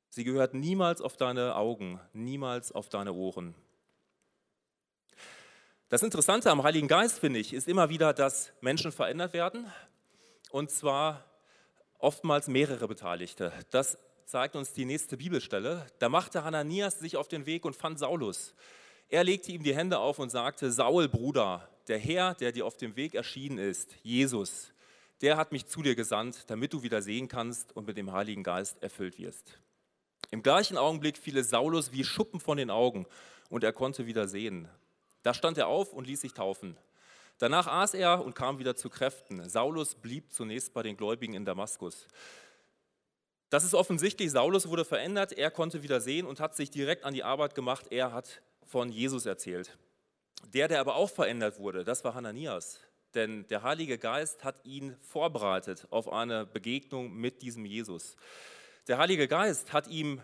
Sie 0.09 0.23
gehört 0.23 0.53
niemals 0.53 1.01
auf 1.01 1.17
deine 1.17 1.55
Augen, 1.55 1.99
niemals 2.13 2.71
auf 2.71 2.89
deine 2.89 3.13
Ohren. 3.13 3.55
Das 5.89 6.03
Interessante 6.03 6.51
am 6.51 6.61
Heiligen 6.61 6.87
Geist, 6.87 7.17
finde 7.17 7.39
ich, 7.39 7.53
ist 7.53 7.67
immer 7.67 7.89
wieder, 7.89 8.13
dass 8.13 8.51
Menschen 8.61 8.91
verändert 8.91 9.33
werden. 9.33 9.65
Und 10.51 10.69
zwar 10.69 11.23
oftmals 11.97 12.47
mehrere 12.47 12.87
Beteiligte. 12.87 13.51
Das 13.71 13.97
zeigt 14.25 14.55
uns 14.55 14.73
die 14.73 14.85
nächste 14.85 15.17
Bibelstelle. 15.17 15.85
Da 15.99 16.09
machte 16.09 16.43
Hananias 16.43 16.99
sich 16.99 17.17
auf 17.17 17.27
den 17.27 17.45
Weg 17.45 17.65
und 17.65 17.75
fand 17.75 17.99
Saulus. 17.99 18.53
Er 19.09 19.23
legte 19.23 19.51
ihm 19.51 19.63
die 19.63 19.75
Hände 19.75 19.99
auf 19.99 20.19
und 20.19 20.29
sagte, 20.29 20.71
Saul, 20.71 21.07
Bruder, 21.07 21.69
der 21.87 21.99
Herr, 21.99 22.33
der 22.35 22.51
dir 22.51 22.65
auf 22.65 22.77
dem 22.77 22.95
Weg 22.95 23.15
erschienen 23.15 23.57
ist, 23.57 23.95
Jesus, 24.01 24.73
der 25.21 25.37
hat 25.37 25.51
mich 25.51 25.67
zu 25.67 25.81
dir 25.81 25.95
gesandt, 25.95 26.49
damit 26.49 26.73
du 26.73 26.83
wieder 26.83 27.01
sehen 27.01 27.27
kannst 27.27 27.75
und 27.75 27.87
mit 27.87 27.97
dem 27.97 28.11
Heiligen 28.11 28.43
Geist 28.43 28.81
erfüllt 28.81 29.19
wirst. 29.19 29.59
Im 30.31 30.41
gleichen 30.41 30.77
Augenblick 30.77 31.17
fiel 31.17 31.37
es 31.37 31.49
Saulus 31.49 31.91
wie 31.91 32.03
Schuppen 32.03 32.39
von 32.39 32.57
den 32.57 32.71
Augen 32.71 33.05
und 33.49 33.63
er 33.63 33.71
konnte 33.71 34.07
wieder 34.07 34.27
sehen. 34.27 34.67
Da 35.21 35.33
stand 35.33 35.57
er 35.57 35.67
auf 35.67 35.93
und 35.93 36.07
ließ 36.07 36.21
sich 36.21 36.33
taufen. 36.33 36.75
Danach 37.37 37.67
aß 37.67 37.93
er 37.93 38.23
und 38.23 38.35
kam 38.35 38.59
wieder 38.59 38.75
zu 38.75 38.89
Kräften. 38.89 39.47
Saulus 39.47 39.95
blieb 39.95 40.31
zunächst 40.31 40.73
bei 40.73 40.83
den 40.83 40.97
Gläubigen 40.97 41.33
in 41.33 41.45
Damaskus. 41.45 42.07
Das 43.53 43.63
ist 43.63 43.75
offensichtlich, 43.75 44.31
Saulus 44.31 44.67
wurde 44.67 44.83
verändert, 44.83 45.31
er 45.31 45.51
konnte 45.51 45.83
wieder 45.83 46.01
sehen 46.01 46.25
und 46.25 46.39
hat 46.39 46.55
sich 46.55 46.71
direkt 46.71 47.03
an 47.03 47.13
die 47.13 47.23
Arbeit 47.23 47.53
gemacht, 47.53 47.85
er 47.91 48.11
hat 48.11 48.41
von 48.65 48.89
Jesus 48.89 49.27
erzählt. 49.27 49.77
Der, 50.55 50.67
der 50.67 50.79
aber 50.79 50.95
auch 50.95 51.11
verändert 51.11 51.59
wurde, 51.59 51.83
das 51.83 52.03
war 52.03 52.15
Hananias, 52.15 52.79
denn 53.13 53.45
der 53.49 53.61
Heilige 53.61 53.99
Geist 53.99 54.43
hat 54.43 54.65
ihn 54.65 54.97
vorbereitet 55.01 55.85
auf 55.91 56.11
eine 56.11 56.47
Begegnung 56.47 57.13
mit 57.13 57.43
diesem 57.43 57.63
Jesus. 57.63 58.15
Der 58.87 58.97
Heilige 58.97 59.27
Geist 59.27 59.71
hat 59.71 59.87
ihm 59.87 60.19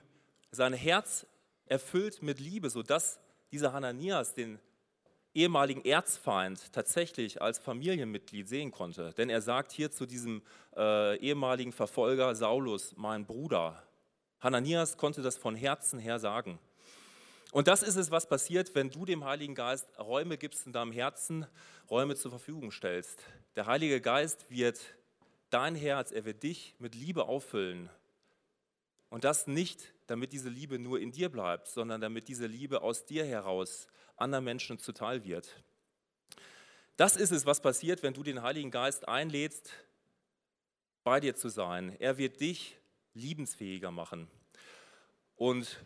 sein 0.50 0.74
Herz 0.74 1.28
erfüllt 1.68 2.24
mit 2.24 2.40
Liebe, 2.40 2.72
sodass 2.72 3.20
dieser 3.52 3.74
Hananias 3.74 4.34
den 4.34 4.58
ehemaligen 5.34 5.86
Erzfeind 5.86 6.74
tatsächlich 6.74 7.42
als 7.42 7.60
Familienmitglied 7.60 8.48
sehen 8.48 8.72
konnte. 8.72 9.14
Denn 9.18 9.30
er 9.30 9.42
sagt 9.42 9.72
hier 9.72 9.92
zu 9.92 10.06
diesem 10.06 10.42
äh, 10.76 11.18
ehemaligen 11.18 11.72
Verfolger 11.72 12.36
Saulus, 12.36 12.96
mein 12.98 13.26
Bruder. 13.26 13.84
Hananias 14.40 14.98
konnte 14.98 15.22
das 15.22 15.38
von 15.38 15.56
Herzen 15.56 16.00
her 16.00 16.20
sagen. 16.20 16.60
Und 17.52 17.68
das 17.68 17.82
ist 17.82 17.96
es, 17.96 18.12
was 18.12 18.28
passiert, 18.28 18.76
wenn 18.76 18.92
du 18.92 19.06
dem 19.06 19.26
Heiligen 19.26 19.56
Geist 19.56 19.88
Räume 19.98 20.38
gibst 20.38 20.68
in 20.68 20.74
deinem 20.74 20.92
Herzen, 20.92 21.48
Räume 21.90 22.16
zur 22.16 22.32
Verfügung 22.32 22.72
stellst. 22.72 23.24
Der 23.56 23.66
Heilige 23.66 24.02
Geist 24.02 24.50
wird 24.50 24.80
dein 25.50 25.74
Herz, 25.74 26.12
er 26.12 26.26
wird 26.26 26.44
dich 26.44 26.76
mit 26.78 26.94
Liebe 26.94 27.28
auffüllen. 27.28 27.90
Und 29.10 29.24
das 29.24 29.48
nicht, 29.48 29.94
damit 30.10 30.34
diese 30.34 30.50
Liebe 30.50 30.80
nur 30.80 31.00
in 31.00 31.12
dir 31.12 31.30
bleibt, 31.30 31.68
sondern 31.68 32.02
damit 32.02 32.28
diese 32.28 32.48
Liebe 32.48 32.82
aus 32.82 33.06
dir 33.06 33.26
heraus 33.26 33.88
anderen 34.18 34.46
Menschen 34.46 34.80
zuteil 34.80 35.24
wird. 35.24 35.64
Das 36.98 37.16
ist 37.16 37.32
es, 37.32 37.46
was 37.46 37.62
passiert, 37.62 38.04
wenn 38.04 38.14
du 38.14 38.24
den 38.24 38.42
Heiligen 38.42 38.72
Geist 38.72 39.08
einlädst, 39.08 39.72
bei 41.04 41.20
dir 41.20 41.36
zu 41.36 41.50
sein. 41.50 41.96
Er 42.00 42.18
wird 42.18 42.42
dich 42.42 42.78
liebensfähiger 43.14 43.92
machen. 43.92 44.28
Und 45.36 45.80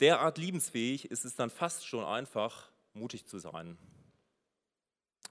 derart 0.00 0.38
liebensfähig 0.38 1.10
ist 1.10 1.24
es 1.24 1.34
dann 1.34 1.50
fast 1.50 1.86
schon 1.86 2.04
einfach, 2.04 2.70
mutig 2.92 3.26
zu 3.26 3.38
sein. 3.38 3.76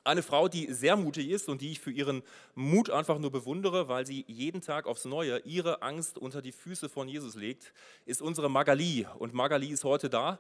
Eine 0.04 0.24
Frau, 0.24 0.48
die 0.48 0.74
sehr 0.74 0.96
mutig 0.96 1.30
ist 1.30 1.48
und 1.48 1.62
die 1.62 1.74
ich 1.74 1.80
für 1.80 1.92
ihren 1.92 2.24
Mut 2.56 2.90
einfach 2.90 3.20
nur 3.20 3.32
bewundere, 3.32 3.88
weil 3.88 4.08
sie 4.08 4.26
jeden 4.28 4.62
Tag 4.62 4.88
aufs 4.88 5.06
Neue 5.06 5.38
ihre 5.40 5.84
Angst 5.84 6.18
unter 6.18 6.42
die 6.42 6.52
Füße 6.52 6.90
von 6.90 7.08
Jesus 7.08 7.36
legt, 7.36 7.72
ist 8.06 8.22
unsere 8.22 8.50
Magali. 8.50 9.06
Und 9.20 9.36
Magali 9.36 9.68
ist 9.68 9.84
heute 9.84 10.10
da. 10.10 10.40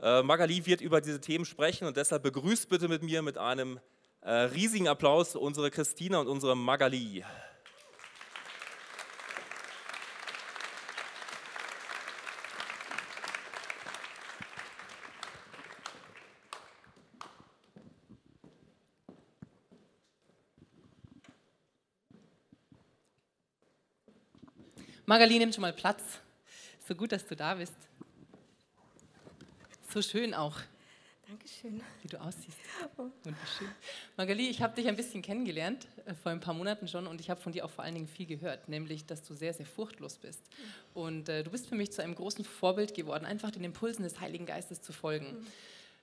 Äh, 0.00 0.22
Magali 0.22 0.64
wird 0.64 0.80
über 0.80 1.00
diese 1.00 1.20
Themen 1.20 1.44
sprechen 1.44 1.88
und 1.88 1.96
deshalb 1.96 2.22
begrüßt 2.22 2.68
bitte 2.68 2.86
mit 2.86 3.02
mir 3.02 3.20
mit 3.22 3.36
einem 3.36 3.80
äh, 4.20 4.30
riesigen 4.30 4.86
Applaus 4.86 5.34
unsere 5.34 5.72
Christina 5.72 6.18
und 6.18 6.28
unsere 6.28 6.56
Magali. 6.56 7.24
Magali, 25.08 25.38
nimm 25.38 25.50
schon 25.50 25.62
mal 25.62 25.72
Platz. 25.72 26.02
So 26.86 26.94
gut, 26.94 27.12
dass 27.12 27.26
du 27.26 27.34
da 27.34 27.54
bist. 27.54 27.72
So 29.88 30.02
schön 30.02 30.34
auch, 30.34 30.60
Dankeschön. 31.26 31.80
wie 32.02 32.08
du 32.08 32.20
aussiehst. 32.20 32.58
Oh. 32.98 33.04
Wunderschön. 33.24 33.68
Magali, 34.18 34.50
ich 34.50 34.60
habe 34.60 34.74
dich 34.74 34.86
ein 34.86 34.96
bisschen 34.96 35.22
kennengelernt, 35.22 35.88
äh, 36.04 36.12
vor 36.12 36.30
ein 36.30 36.40
paar 36.40 36.52
Monaten 36.52 36.88
schon, 36.88 37.06
und 37.06 37.22
ich 37.22 37.30
habe 37.30 37.40
von 37.40 37.52
dir 37.52 37.64
auch 37.64 37.70
vor 37.70 37.84
allen 37.84 37.94
Dingen 37.94 38.06
viel 38.06 38.26
gehört, 38.26 38.68
nämlich, 38.68 39.06
dass 39.06 39.22
du 39.22 39.32
sehr, 39.32 39.54
sehr 39.54 39.64
furchtlos 39.64 40.18
bist. 40.18 40.42
Und 40.92 41.30
äh, 41.30 41.42
du 41.42 41.50
bist 41.52 41.68
für 41.68 41.74
mich 41.74 41.90
zu 41.90 42.02
einem 42.02 42.14
großen 42.14 42.44
Vorbild 42.44 42.92
geworden, 42.92 43.24
einfach 43.24 43.50
den 43.50 43.64
Impulsen 43.64 44.02
des 44.02 44.20
Heiligen 44.20 44.44
Geistes 44.44 44.82
zu 44.82 44.92
folgen. 44.92 45.38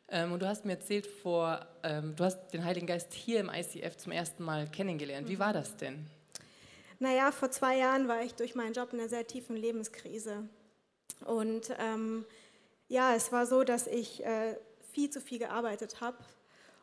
Ähm, 0.07 0.31
und 0.31 0.41
du 0.41 0.47
hast 0.47 0.65
mir 0.65 0.71
erzählt, 0.71 1.05
vor, 1.05 1.67
ähm, 1.83 2.15
du 2.15 2.23
hast 2.23 2.47
den 2.53 2.65
Heiligen 2.65 2.87
Geist 2.87 3.13
hier 3.13 3.39
im 3.39 3.51
ICF 3.53 3.97
zum 3.97 4.13
ersten 4.13 4.43
Mal 4.43 4.67
kennengelernt. 4.67 5.29
Wie 5.29 5.37
war 5.37 5.53
das 5.53 5.77
denn? 5.77 6.07
Naja, 6.99 7.31
vor 7.31 7.51
zwei 7.51 7.77
Jahren 7.77 8.07
war 8.07 8.21
ich 8.23 8.35
durch 8.35 8.55
meinen 8.55 8.73
Job 8.73 8.93
in 8.93 8.99
einer 8.99 9.09
sehr 9.09 9.27
tiefen 9.27 9.55
Lebenskrise. 9.55 10.47
Und 11.25 11.73
ähm, 11.79 12.25
ja, 12.87 13.15
es 13.15 13.31
war 13.31 13.45
so, 13.45 13.63
dass 13.63 13.87
ich 13.87 14.23
äh, 14.25 14.55
viel 14.91 15.09
zu 15.09 15.19
viel 15.19 15.39
gearbeitet 15.39 16.01
habe 16.01 16.17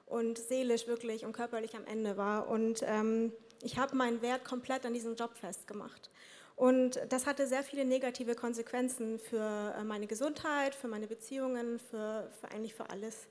und 0.07 0.39
seelisch 0.39 0.87
wirklich 0.87 1.25
und 1.25 1.33
körperlich 1.33 1.77
am 1.77 1.87
Ende 1.87 2.17
war. 2.17 2.49
Und 2.49 2.83
ähm, 2.85 3.33
ich 3.63 3.79
habe 3.79 3.97
meinen 3.97 4.21
Wert 4.21 4.45
komplett 4.45 4.85
an 4.85 4.93
diesem 4.93 5.15
Job 5.15 5.37
festgemacht. 5.37 6.11
Und 6.57 7.01
das 7.09 7.27
hatte 7.27 7.47
sehr 7.47 7.63
viele 7.63 7.85
negative 7.85 8.35
Konsequenzen 8.35 9.19
für 9.19 9.75
äh, 9.79 9.85
meine 9.85 10.07
Gesundheit, 10.07 10.75
für 10.75 10.89
meine 10.89 11.07
Beziehungen, 11.07 11.79
für, 11.79 12.31
für 12.41 12.51
eigentlich 12.51 12.75
für 12.75 12.91
alles. 12.91 13.27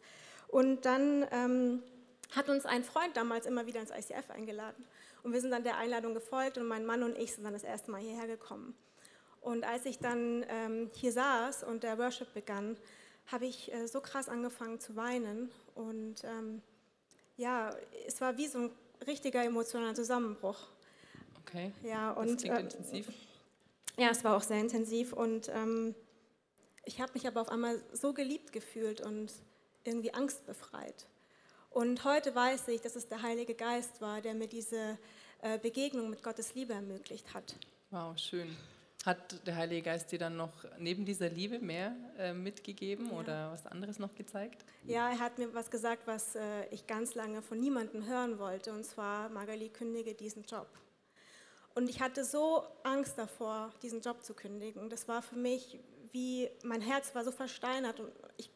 Und 0.47 0.85
dann 0.85 1.25
ähm, 1.31 1.83
hat 2.35 2.49
uns 2.49 2.65
ein 2.65 2.83
Freund 2.83 3.15
damals 3.15 3.45
immer 3.45 3.67
wieder 3.67 3.79
ins 3.79 3.91
ICF 3.91 4.31
eingeladen. 4.31 4.83
Und 5.23 5.33
wir 5.33 5.41
sind 5.41 5.51
dann 5.51 5.63
der 5.63 5.77
Einladung 5.77 6.13
gefolgt 6.13 6.57
und 6.57 6.67
mein 6.67 6.85
Mann 6.85 7.03
und 7.03 7.17
ich 7.17 7.33
sind 7.33 7.43
dann 7.43 7.53
das 7.53 7.63
erste 7.63 7.91
Mal 7.91 8.01
hierher 8.01 8.27
gekommen. 8.27 8.75
Und 9.41 9.63
als 9.63 9.85
ich 9.85 9.99
dann 9.99 10.45
ähm, 10.49 10.89
hier 10.93 11.11
saß 11.11 11.63
und 11.63 11.83
der 11.83 11.97
Worship 11.97 12.33
begann, 12.33 12.77
habe 13.27 13.45
ich 13.45 13.71
äh, 13.73 13.87
so 13.87 14.01
krass 14.01 14.29
angefangen 14.29 14.79
zu 14.79 14.95
weinen. 14.95 15.51
Und 15.75 16.23
ähm, 16.23 16.61
ja, 17.37 17.75
es 18.07 18.21
war 18.21 18.37
wie 18.37 18.47
so 18.47 18.59
ein 18.59 18.71
richtiger 19.07 19.43
emotionaler 19.43 19.95
Zusammenbruch. 19.95 20.59
Okay. 21.41 21.71
Ja, 21.83 22.13
Das 22.13 22.27
und 22.29 22.37
klingt 22.39 22.57
äh, 22.57 22.61
intensiv. 22.61 23.07
ja, 23.97 24.09
es 24.09 24.23
war 24.23 24.35
auch 24.37 24.43
sehr 24.43 24.59
intensiv. 24.59 25.13
Und 25.13 25.49
ähm, 25.49 25.95
ich 26.85 27.01
habe 27.01 27.13
mich 27.13 27.27
aber 27.27 27.41
auf 27.41 27.49
einmal 27.49 27.81
so 27.93 28.13
geliebt 28.13 28.51
gefühlt 28.53 29.01
und 29.01 29.31
irgendwie 29.83 30.13
angstbefreit. 30.13 31.07
Und 31.71 32.03
heute 32.03 32.35
weiß 32.35 32.67
ich, 32.67 32.81
dass 32.81 32.97
es 32.97 33.07
der 33.07 33.21
Heilige 33.21 33.55
Geist 33.55 34.01
war, 34.01 34.21
der 34.21 34.33
mir 34.33 34.47
diese 34.47 34.97
äh, 35.41 35.57
Begegnung 35.57 36.09
mit 36.09 36.21
Gottes 36.21 36.53
Liebe 36.53 36.73
ermöglicht 36.73 37.33
hat. 37.33 37.55
Wow, 37.91 38.17
schön. 38.17 38.55
Hat 39.05 39.47
der 39.47 39.55
Heilige 39.55 39.81
Geist 39.81 40.11
dir 40.11 40.19
dann 40.19 40.35
noch 40.35 40.51
neben 40.77 41.05
dieser 41.05 41.29
Liebe 41.29 41.59
mehr 41.59 41.95
äh, 42.19 42.33
mitgegeben 42.33 43.09
oder 43.11 43.51
was 43.51 43.65
anderes 43.65 43.99
noch 43.99 44.13
gezeigt? 44.13 44.63
Ja, 44.83 45.09
er 45.09 45.19
hat 45.19 45.37
mir 45.39 45.53
was 45.53 45.71
gesagt, 45.71 46.05
was 46.05 46.35
äh, 46.35 46.65
ich 46.71 46.85
ganz 46.87 47.15
lange 47.15 47.41
von 47.41 47.59
niemandem 47.59 48.05
hören 48.05 48.37
wollte, 48.37 48.73
und 48.73 48.85
zwar, 48.85 49.29
Magali, 49.29 49.69
kündige 49.69 50.13
diesen 50.13 50.43
Job. 50.43 50.67
Und 51.73 51.89
ich 51.89 52.01
hatte 52.01 52.25
so 52.25 52.63
Angst 52.83 53.17
davor, 53.17 53.71
diesen 53.81 54.01
Job 54.01 54.23
zu 54.23 54.33
kündigen. 54.33 54.89
Das 54.89 55.07
war 55.07 55.21
für 55.21 55.37
mich 55.37 55.79
wie, 56.11 56.49
mein 56.63 56.81
Herz 56.81 57.15
war 57.15 57.23
so 57.23 57.31
versteinert 57.31 58.01
und, 58.01 58.11
ich, 58.37 58.49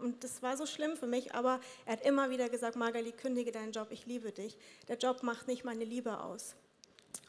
und 0.00 0.22
das 0.24 0.42
war 0.42 0.56
so 0.56 0.66
schlimm 0.66 0.96
für 0.96 1.06
mich, 1.06 1.34
aber 1.34 1.60
er 1.86 1.94
hat 1.94 2.02
immer 2.02 2.30
wieder 2.30 2.48
gesagt, 2.48 2.76
Magali, 2.76 3.12
kündige 3.12 3.52
deinen 3.52 3.72
Job, 3.72 3.88
ich 3.90 4.06
liebe 4.06 4.32
dich. 4.32 4.58
Der 4.88 4.96
Job 4.96 5.22
macht 5.22 5.48
nicht 5.48 5.64
meine 5.64 5.84
Liebe 5.84 6.20
aus. 6.20 6.54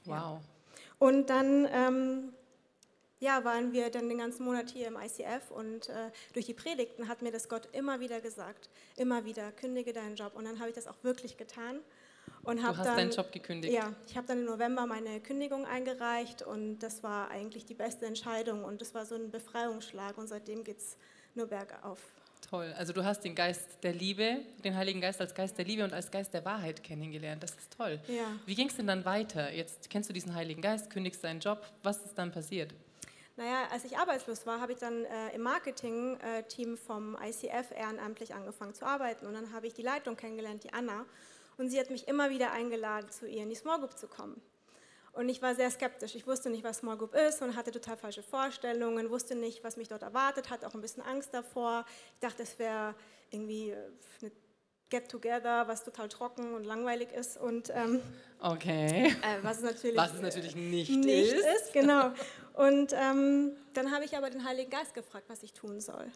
Wow. 0.06 0.40
Und 0.98 1.30
dann 1.30 1.68
ähm, 1.72 2.34
ja, 3.20 3.44
waren 3.44 3.74
wir 3.74 3.90
dann 3.90 4.08
den 4.08 4.18
ganzen 4.18 4.46
Monat 4.46 4.70
hier 4.70 4.88
im 4.88 4.98
ICF 4.98 5.52
und 5.52 5.90
äh, 5.90 6.12
durch 6.34 6.46
die 6.46 6.54
Predigten 6.54 7.08
hat 7.08 7.22
mir 7.22 7.32
das 7.32 7.50
Gott 7.50 7.68
immer 7.74 8.00
wieder 8.00 8.22
gesagt, 8.22 8.70
immer 8.96 9.26
wieder, 9.26 9.52
kündige 9.52 9.94
deinen 9.94 10.16
Job. 10.16 10.36
Und 10.36 10.46
dann 10.46 10.60
habe 10.60 10.70
ich 10.70 10.76
das 10.76 10.88
auch 10.88 11.04
wirklich 11.04 11.38
getan. 11.38 11.80
Und 12.44 12.60
Du 12.60 12.64
hast 12.64 12.86
dann, 12.86 12.96
deinen 12.96 13.12
Job 13.12 13.32
gekündigt. 13.32 13.74
Ja, 13.74 13.94
ich 14.08 14.16
habe 14.16 14.28
dann 14.28 14.40
im 14.40 14.46
November 14.46 14.86
meine 14.86 15.20
Kündigung 15.20 15.66
eingereicht 15.66 16.42
und 16.42 16.80
das 16.80 17.04
war 17.04 17.30
eigentlich 17.30 17.66
die 17.66 17.74
beste 17.74 18.06
Entscheidung 18.06 18.64
und 18.64 18.82
das 18.82 18.94
war 18.94 19.06
so 19.06 19.16
ein 19.16 19.32
Befreiungsschlag 19.32 20.18
und 20.18 20.28
seitdem 20.28 20.64
geht 20.64 20.78
es 20.78 20.98
nur 21.36 21.48
bergauf. 21.48 22.00
Toll. 22.50 22.74
Also 22.78 22.94
du 22.94 23.06
hast 23.06 23.24
den 23.24 23.36
Geist 23.36 23.84
der 23.84 23.94
Liebe, 23.94 24.40
den 24.64 24.76
Heiligen 24.76 25.02
Geist 25.02 25.22
als 25.22 25.36
Geist 25.36 25.58
der 25.60 25.66
Liebe 25.66 25.84
und 25.84 25.94
als 25.94 26.10
Geist 26.10 26.34
der 26.34 26.44
Wahrheit 26.46 26.84
kennengelernt. 26.84 27.44
Das 27.44 27.52
ist 27.52 27.78
toll. 27.78 28.00
Ja. 28.08 28.24
Wie 28.48 28.56
ging 28.56 28.68
es 28.68 28.76
denn 28.76 28.88
dann 28.88 29.06
weiter? 29.06 29.54
Jetzt 29.54 29.90
kennst 29.92 30.10
du 30.10 30.14
diesen 30.14 30.34
Heiligen 30.34 30.62
Geist, 30.62 30.90
kündigst 30.90 31.24
deinen 31.24 31.42
Job. 31.42 31.64
Was 31.84 32.04
ist 32.04 32.18
dann 32.18 32.32
passiert? 32.32 32.74
Naja, 33.38 33.68
als 33.72 33.86
ich 33.86 33.98
arbeitslos 33.98 34.48
war, 34.48 34.60
habe 34.60 34.72
ich 34.72 34.80
dann 34.80 35.06
äh, 35.06 35.36
im 35.36 35.42
Marketing-Team 35.44 36.76
vom 36.78 37.16
ICF 37.24 37.72
ehrenamtlich 37.78 38.34
angefangen 38.34 38.74
zu 38.74 38.86
arbeiten. 38.86 39.28
Und 39.28 39.34
dann 39.36 39.54
habe 39.54 39.68
ich 39.68 39.76
die 39.76 39.84
Leitung 39.84 40.16
kennengelernt, 40.18 40.64
die 40.64 40.74
Anna. 40.74 41.06
Und 41.58 41.70
sie 41.70 41.80
hat 41.80 41.92
mich 41.92 42.08
immer 42.08 42.32
wieder 42.32 42.52
eingeladen, 42.52 43.12
zu 43.12 43.28
ihr 43.28 43.44
in 43.44 43.50
die 43.50 43.56
Small 43.56 43.78
Group 43.80 43.96
zu 43.96 44.08
kommen. 44.08 44.42
Und 45.14 45.28
ich 45.30 45.42
war 45.42 45.56
sehr 45.56 45.70
skeptisch. 45.72 46.16
Ich 46.16 46.28
wusste 46.28 46.50
nicht, 46.50 46.64
was 46.64 46.78
Small 46.78 46.98
Group 46.98 47.16
ist 47.16 47.42
und 47.42 47.56
hatte 47.56 47.72
total 47.72 47.98
falsche 47.98 48.24
Vorstellungen, 48.24 49.10
wusste 49.10 49.36
nicht, 49.36 49.64
was 49.64 49.76
mich 49.78 49.88
dort 49.88 50.04
erwartet, 50.04 50.50
hatte 50.50 50.68
auch 50.68 50.74
ein 50.74 50.82
bisschen 50.82 51.04
Angst 51.04 51.34
davor. 51.34 51.86
Ich 52.14 52.20
dachte, 52.20 52.44
es 52.44 52.58
wäre 52.60 52.96
irgendwie 53.32 53.72
äh, 53.72 53.76
eine 54.22 54.32
Get-Together, 54.90 55.68
was 55.68 55.84
total 55.84 56.10
trocken 56.10 56.54
und 56.54 56.64
langweilig 56.64 57.12
ist. 57.12 57.38
Und 57.38 57.70
ähm, 57.76 58.02
Okay. 58.40 59.08
äh, 59.22 59.44
was 59.44 59.58
es 59.58 59.64
natürlich, 59.64 59.98
Was 59.98 60.14
es 60.14 60.22
natürlich 60.22 60.56
nicht, 60.56 60.90
nicht 60.92 61.32
ist. 61.34 61.46
ist. 61.46 61.74
genau. 61.74 62.12
Und 62.54 62.94
ähm, 62.94 63.52
dann 63.74 63.92
habe 63.92 64.06
ich 64.06 64.16
aber 64.18 64.30
den 64.30 64.44
Heiligen 64.46 64.70
Geist 64.70 64.94
gefragt, 64.94 65.26
was 65.28 65.44
ich 65.44 65.54
tun 65.54 65.80
soll. 65.82 66.08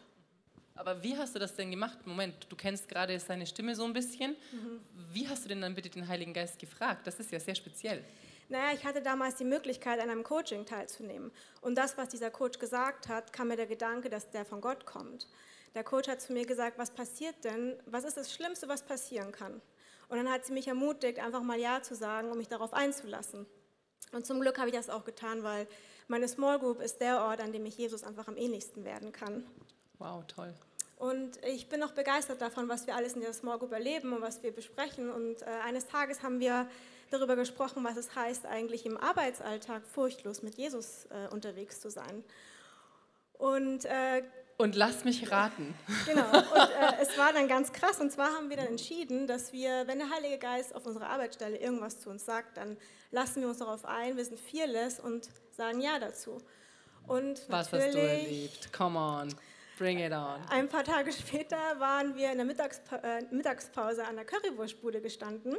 Aber 0.76 1.02
wie 1.04 1.16
hast 1.16 1.34
du 1.34 1.38
das 1.38 1.54
denn 1.54 1.70
gemacht? 1.70 1.98
Moment, 2.04 2.34
du 2.48 2.56
kennst 2.56 2.88
gerade 2.88 3.18
seine 3.20 3.46
Stimme 3.46 3.76
so 3.76 3.84
ein 3.84 3.92
bisschen. 3.92 4.32
Mhm. 4.52 4.80
Wie 5.12 5.28
hast 5.28 5.44
du 5.44 5.48
denn 5.48 5.60
dann 5.60 5.74
bitte 5.74 5.88
den 5.88 6.08
Heiligen 6.08 6.32
Geist 6.32 6.58
gefragt? 6.58 7.06
Das 7.06 7.20
ist 7.20 7.30
ja 7.30 7.38
sehr 7.38 7.54
speziell. 7.54 8.02
Naja, 8.48 8.74
ich 8.74 8.84
hatte 8.84 9.02
damals 9.02 9.36
die 9.36 9.44
Möglichkeit, 9.44 10.00
an 10.00 10.10
einem 10.10 10.22
Coaching 10.22 10.66
teilzunehmen. 10.66 11.32
Und 11.60 11.76
das, 11.76 11.96
was 11.96 12.08
dieser 12.08 12.30
Coach 12.30 12.58
gesagt 12.58 13.08
hat, 13.08 13.32
kam 13.32 13.48
mir 13.48 13.56
der 13.56 13.66
Gedanke, 13.66 14.10
dass 14.10 14.30
der 14.30 14.44
von 14.44 14.60
Gott 14.60 14.84
kommt. 14.84 15.26
Der 15.74 15.82
Coach 15.82 16.08
hat 16.08 16.20
zu 16.20 16.32
mir 16.32 16.46
gesagt, 16.46 16.78
was 16.78 16.90
passiert 16.90 17.42
denn? 17.44 17.76
Was 17.86 18.04
ist 18.04 18.16
das 18.16 18.32
Schlimmste, 18.32 18.68
was 18.68 18.82
passieren 18.82 19.32
kann? 19.32 19.60
Und 20.08 20.18
dann 20.18 20.30
hat 20.30 20.44
sie 20.44 20.52
mich 20.52 20.68
ermutigt, 20.68 21.18
einfach 21.18 21.42
mal 21.42 21.58
Ja 21.58 21.82
zu 21.82 21.94
sagen, 21.94 22.30
um 22.30 22.38
mich 22.38 22.48
darauf 22.48 22.74
einzulassen. 22.74 23.46
Und 24.12 24.26
zum 24.26 24.40
Glück 24.40 24.58
habe 24.58 24.68
ich 24.68 24.76
das 24.76 24.90
auch 24.90 25.04
getan, 25.04 25.42
weil 25.42 25.66
meine 26.06 26.28
Small 26.28 26.58
Group 26.58 26.80
ist 26.80 27.00
der 27.00 27.22
Ort, 27.22 27.40
an 27.40 27.52
dem 27.52 27.66
ich 27.66 27.76
Jesus 27.76 28.04
einfach 28.04 28.28
am 28.28 28.36
ähnlichsten 28.36 28.84
werden 28.84 29.10
kann. 29.10 29.44
Wow, 29.98 30.24
toll. 30.26 30.54
Und 30.96 31.44
ich 31.44 31.68
bin 31.68 31.82
auch 31.82 31.92
begeistert 31.92 32.40
davon, 32.40 32.68
was 32.68 32.86
wir 32.86 32.94
alles 32.94 33.14
in 33.14 33.22
der 33.22 33.32
Small 33.32 33.58
Group 33.58 33.72
erleben 33.72 34.12
und 34.12 34.22
was 34.22 34.42
wir 34.42 34.52
besprechen. 34.52 35.10
Und 35.10 35.42
äh, 35.42 35.46
eines 35.64 35.86
Tages 35.86 36.22
haben 36.22 36.38
wir 36.38 36.68
darüber 37.14 37.36
gesprochen, 37.36 37.84
was 37.84 37.96
es 37.96 38.14
heißt, 38.14 38.46
eigentlich 38.46 38.86
im 38.86 38.96
Arbeitsalltag 38.96 39.82
furchtlos 39.86 40.42
mit 40.42 40.54
Jesus 40.56 41.06
äh, 41.06 41.32
unterwegs 41.32 41.80
zu 41.80 41.90
sein. 41.90 42.24
Und 43.38 43.84
äh, 43.84 44.22
Und 44.58 44.76
lass 44.76 45.04
mich 45.04 45.30
raten. 45.30 45.74
genau, 46.06 46.28
und 46.28 46.70
äh, 46.70 47.02
es 47.02 47.16
war 47.18 47.32
dann 47.32 47.48
ganz 47.48 47.72
krass. 47.72 48.00
Und 48.00 48.12
zwar 48.12 48.32
haben 48.34 48.50
wir 48.50 48.56
dann 48.56 48.66
entschieden, 48.66 49.26
dass 49.26 49.52
wir, 49.52 49.86
wenn 49.86 49.98
der 49.98 50.10
Heilige 50.10 50.38
Geist 50.38 50.74
auf 50.74 50.86
unserer 50.86 51.08
Arbeitsstelle 51.08 51.56
irgendwas 51.56 52.00
zu 52.00 52.10
uns 52.10 52.24
sagt, 52.24 52.56
dann 52.56 52.76
lassen 53.10 53.40
wir 53.42 53.48
uns 53.48 53.58
darauf 53.58 53.84
ein, 53.84 54.16
wir 54.16 54.24
sind 54.24 54.38
fearless 54.38 55.00
und 55.00 55.28
sagen 55.50 55.80
Ja 55.80 55.98
dazu. 55.98 56.38
Und 57.06 57.42
Was 57.48 57.72
hast 57.72 57.94
du 57.94 58.00
erlebt? 58.00 58.72
Come 58.72 58.98
on, 58.98 59.34
bring 59.78 59.98
it 59.98 60.12
on. 60.12 60.40
Ein 60.48 60.68
paar 60.68 60.84
Tage 60.84 61.12
später 61.12 61.58
waren 61.78 62.16
wir 62.16 62.32
in 62.32 62.38
der 62.38 62.46
äh, 62.46 63.22
Mittagspause 63.30 64.04
an 64.06 64.16
der 64.16 64.24
Currywurstbude 64.24 65.00
gestanden. 65.00 65.56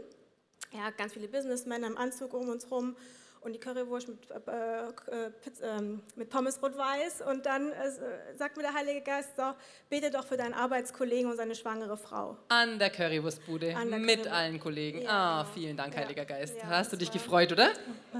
Ja, 0.71 0.89
ganz 0.97 1.13
viele 1.13 1.27
Businessmänner 1.27 1.87
im 1.87 1.97
Anzug 1.97 2.33
um 2.33 2.49
uns 2.49 2.69
rum. 2.69 2.95
und 3.41 3.53
die 3.53 3.59
Currywurst 3.59 4.07
mit, 4.07 4.17
äh, 4.31 4.87
äh, 4.87 5.29
Pizza, 5.43 5.77
ähm, 5.77 6.01
mit 6.15 6.31
Pommes 6.31 6.59
rot-weiß. 6.63 7.21
Und 7.29 7.45
dann 7.45 7.71
äh, 7.73 7.91
sagt 8.35 8.57
mir 8.57 8.63
der 8.63 8.73
Heilige 8.73 9.01
Geist, 9.01 9.35
so, 9.37 9.53
bete 9.87 10.09
doch 10.09 10.25
für 10.25 10.35
deinen 10.35 10.55
Arbeitskollegen 10.55 11.29
und 11.29 11.37
seine 11.37 11.53
schwangere 11.53 11.95
Frau. 11.95 12.37
An 12.49 12.79
der 12.79 12.89
Currywurstbude 12.89 13.75
An 13.75 13.91
der 13.91 13.99
mit 13.99 14.21
Currywurst- 14.25 14.31
allen 14.31 14.59
Kollegen. 14.59 15.01
Ja, 15.03 15.09
ah, 15.11 15.41
genau. 15.43 15.53
vielen 15.53 15.77
Dank, 15.77 15.93
Ja. 15.93 15.99
Heiliger 16.01 16.25
Geist. 16.25 16.55
Ja, 16.57 16.69
Hast 16.69 16.91
du 16.91 16.97
das 16.97 17.07
dich 17.07 17.09
war- 17.09 17.21
gefreut, 17.23 17.51
oder? 17.51 17.69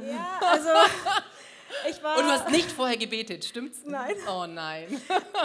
Ja, 0.08 0.40
also 0.52 0.70
ich 1.90 2.04
war, 2.04 2.18
Und 2.20 2.26
du 2.26 2.30
hast 2.32 2.52
nicht 2.52 2.72
vorher 2.72 2.96
gebetet, 2.98 3.44
stimmt's? 3.46 3.80
Nein. 3.84 4.14
Oh 4.30 4.46
nein, 4.48 4.86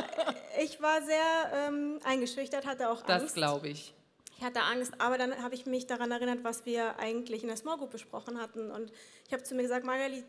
ich 0.61 0.81
war 0.83 1.01
sehr 1.01 1.69
ähm, 1.69 1.99
eingeschüchtert, 2.05 2.67
hatte 2.67 2.91
auch 2.91 3.01
das 3.01 3.23
Angst. 3.23 3.35
glaube 3.35 3.69
ich. 3.69 3.95
Ich 4.41 4.47
hatte 4.47 4.63
Angst, 4.63 4.95
aber 4.97 5.19
dann 5.19 5.43
habe 5.43 5.55
ich 5.55 5.67
mich 5.67 5.87
daran 5.87 6.11
erinnert, 6.11 6.45
was 6.45 6.65
wir 6.65 6.99
eigentlich 6.99 7.43
in 7.43 7.49
der 7.49 7.59
Small 7.59 7.77
Group 7.77 7.91
besprochen 7.91 8.41
hatten. 8.41 8.71
Und 8.71 8.91
ich 9.27 9.35
habe 9.35 9.43
zu 9.43 9.55
mir 9.55 9.61
gesagt, 9.61 9.85
Margali, 9.85 10.25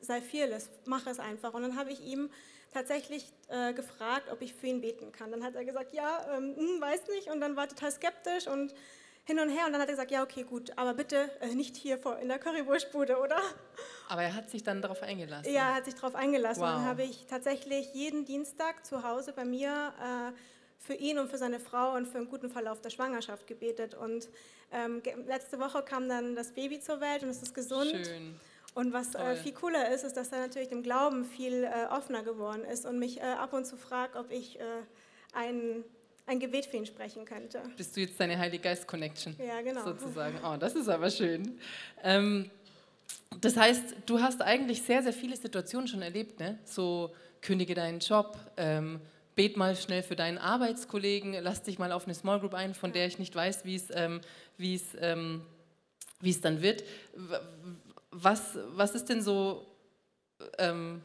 sei 0.00 0.20
fearless, 0.20 0.70
mach 0.86 1.06
es 1.06 1.20
einfach. 1.20 1.54
Und 1.54 1.62
dann 1.62 1.76
habe 1.76 1.92
ich 1.92 2.00
ihm 2.00 2.30
tatsächlich 2.72 3.32
äh, 3.46 3.72
gefragt, 3.72 4.28
ob 4.32 4.42
ich 4.42 4.54
für 4.54 4.66
ihn 4.66 4.80
beten 4.80 5.12
kann. 5.12 5.30
Dann 5.30 5.44
hat 5.44 5.54
er 5.54 5.64
gesagt, 5.64 5.92
ja, 5.92 6.26
ähm, 6.36 6.56
hm, 6.56 6.80
weiß 6.80 7.06
nicht. 7.14 7.30
Und 7.30 7.40
dann 7.40 7.54
war 7.54 7.68
total 7.68 7.92
skeptisch 7.92 8.48
und 8.48 8.74
hin 9.22 9.38
und 9.38 9.50
her. 9.50 9.66
Und 9.66 9.72
dann 9.72 9.80
hat 9.80 9.88
er 9.88 9.92
gesagt, 9.92 10.10
ja, 10.10 10.24
okay, 10.24 10.42
gut, 10.42 10.76
aber 10.76 10.92
bitte 10.92 11.30
äh, 11.40 11.54
nicht 11.54 11.76
hier 11.76 11.96
vor, 11.96 12.18
in 12.18 12.26
der 12.26 12.40
Currywurstbude, 12.40 13.20
oder? 13.20 13.40
Aber 14.08 14.24
er 14.24 14.34
hat 14.34 14.50
sich 14.50 14.64
dann 14.64 14.82
darauf 14.82 15.00
eingelassen. 15.04 15.52
Ja, 15.52 15.68
er 15.68 15.74
hat 15.76 15.84
sich 15.84 15.94
darauf 15.94 16.16
eingelassen. 16.16 16.60
Und 16.60 16.70
Wow. 16.70 16.78
dann 16.78 16.86
habe 16.86 17.04
ich 17.04 17.26
tatsächlich 17.26 17.94
jeden 17.94 18.24
Dienstag 18.24 18.84
zu 18.84 19.04
Hause 19.04 19.32
bei 19.32 19.44
mir 19.44 19.92
äh, 20.02 20.32
für 20.84 20.94
ihn 20.94 21.18
und 21.18 21.30
für 21.30 21.38
seine 21.38 21.58
Frau 21.58 21.94
und 21.94 22.06
für 22.06 22.18
einen 22.18 22.28
guten 22.28 22.50
Verlauf 22.50 22.80
der 22.80 22.90
Schwangerschaft 22.90 23.46
gebetet. 23.46 23.94
Und 23.94 24.28
ähm, 24.70 25.02
letzte 25.26 25.58
Woche 25.58 25.82
kam 25.82 26.08
dann 26.08 26.36
das 26.36 26.52
Baby 26.52 26.80
zur 26.80 27.00
Welt 27.00 27.22
und 27.22 27.30
es 27.30 27.42
ist 27.42 27.54
gesund. 27.54 27.90
Schön. 27.90 28.34
Und 28.74 28.92
was 28.92 29.14
äh, 29.14 29.36
viel 29.36 29.52
cooler 29.52 29.90
ist, 29.94 30.04
ist, 30.04 30.16
dass 30.16 30.32
er 30.32 30.40
natürlich 30.40 30.68
dem 30.68 30.82
Glauben 30.82 31.24
viel 31.24 31.64
äh, 31.64 31.86
offener 31.90 32.22
geworden 32.22 32.64
ist 32.64 32.84
und 32.84 32.98
mich 32.98 33.20
äh, 33.20 33.22
ab 33.22 33.52
und 33.52 33.64
zu 33.64 33.76
fragt, 33.76 34.16
ob 34.16 34.30
ich 34.30 34.58
äh, 34.58 34.62
ein, 35.32 35.84
ein 36.26 36.40
Gebet 36.40 36.66
für 36.66 36.76
ihn 36.76 36.86
sprechen 36.86 37.24
könnte. 37.24 37.62
Bist 37.76 37.96
du 37.96 38.00
jetzt 38.00 38.18
deine 38.18 38.36
Heilige 38.36 38.64
Geist 38.64 38.86
Connection? 38.86 39.36
Ja, 39.38 39.60
genau. 39.62 39.84
Sozusagen. 39.84 40.38
Oh, 40.44 40.56
das 40.58 40.74
ist 40.74 40.88
aber 40.88 41.08
schön. 41.08 41.58
Ähm, 42.02 42.50
das 43.40 43.56
heißt, 43.56 43.96
du 44.06 44.20
hast 44.20 44.42
eigentlich 44.42 44.82
sehr, 44.82 45.02
sehr 45.02 45.12
viele 45.12 45.36
Situationen 45.36 45.86
schon 45.86 46.02
erlebt, 46.02 46.40
ne? 46.40 46.58
So, 46.64 47.14
kündige 47.40 47.74
deinen 47.74 48.00
Job, 48.00 48.36
ähm, 48.56 49.00
bet 49.34 49.56
mal 49.56 49.76
schnell 49.76 50.02
für 50.02 50.16
deinen 50.16 50.38
Arbeitskollegen, 50.38 51.34
lass 51.40 51.62
dich 51.62 51.78
mal 51.78 51.92
auf 51.92 52.04
eine 52.04 52.14
Small 52.14 52.40
Group 52.40 52.54
ein, 52.54 52.74
von 52.74 52.92
der 52.92 53.06
ich 53.06 53.18
nicht 53.18 53.34
weiß, 53.34 53.64
wie 53.64 53.76
es, 53.76 53.88
ähm, 53.90 54.20
es, 54.58 54.82
ähm, 55.00 55.42
es 56.22 56.40
dann 56.40 56.62
wird. 56.62 56.84
Was, 58.10 58.58
was 58.68 58.94
ist 58.94 59.08
denn 59.08 59.22
so, 59.22 59.66
ähm, 60.58 61.02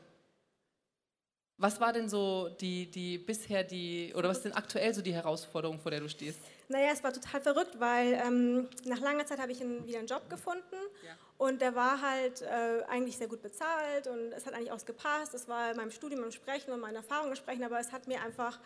was 1.57 1.81
war 1.81 1.91
denn 1.91 2.07
so 2.07 2.49
die, 2.61 2.89
die 2.89 3.17
bisher 3.17 3.63
die, 3.63 4.13
oder 4.15 4.29
was 4.29 4.37
ist 4.37 4.45
denn 4.45 4.53
aktuell 4.53 4.93
so 4.93 5.01
die 5.01 5.13
Herausforderung, 5.13 5.79
vor 5.79 5.91
der 5.91 5.99
du 5.99 6.09
stehst? 6.09 6.39
Naja, 6.71 6.91
es 6.93 7.03
war 7.03 7.11
total 7.11 7.41
verrückt, 7.41 7.79
weil 7.79 8.13
ähm, 8.13 8.69
nach 8.85 8.99
langer 8.99 9.25
Zeit 9.25 9.39
habe 9.39 9.51
ich 9.51 9.59
einen, 9.59 9.87
wieder 9.87 9.97
einen 9.97 10.07
Job 10.07 10.29
gefunden 10.29 10.75
Ja. 11.03 11.17
und 11.39 11.61
der 11.61 11.73
war 11.73 11.99
halt 11.99 12.43
äh, 12.43 12.83
eigentlich 12.87 13.17
sehr 13.17 13.27
gut 13.27 13.41
bezahlt 13.41 14.05
und 14.05 14.31
es 14.33 14.45
hat 14.45 14.53
eigentlich 14.53 14.71
auch 14.71 14.85
gepasst. 14.85 15.33
Es 15.33 15.47
war 15.47 15.71
in 15.71 15.77
meinem 15.77 15.89
Studium 15.89 16.23
im 16.23 16.31
Sprechen 16.31 16.71
und 16.71 16.79
meinen 16.79 16.97
Erfahrungen 16.97 17.35
sprechen, 17.35 17.63
aber 17.63 17.79
es 17.79 17.91
hat 17.91 18.07
mir 18.07 18.21
einfach 18.21 18.59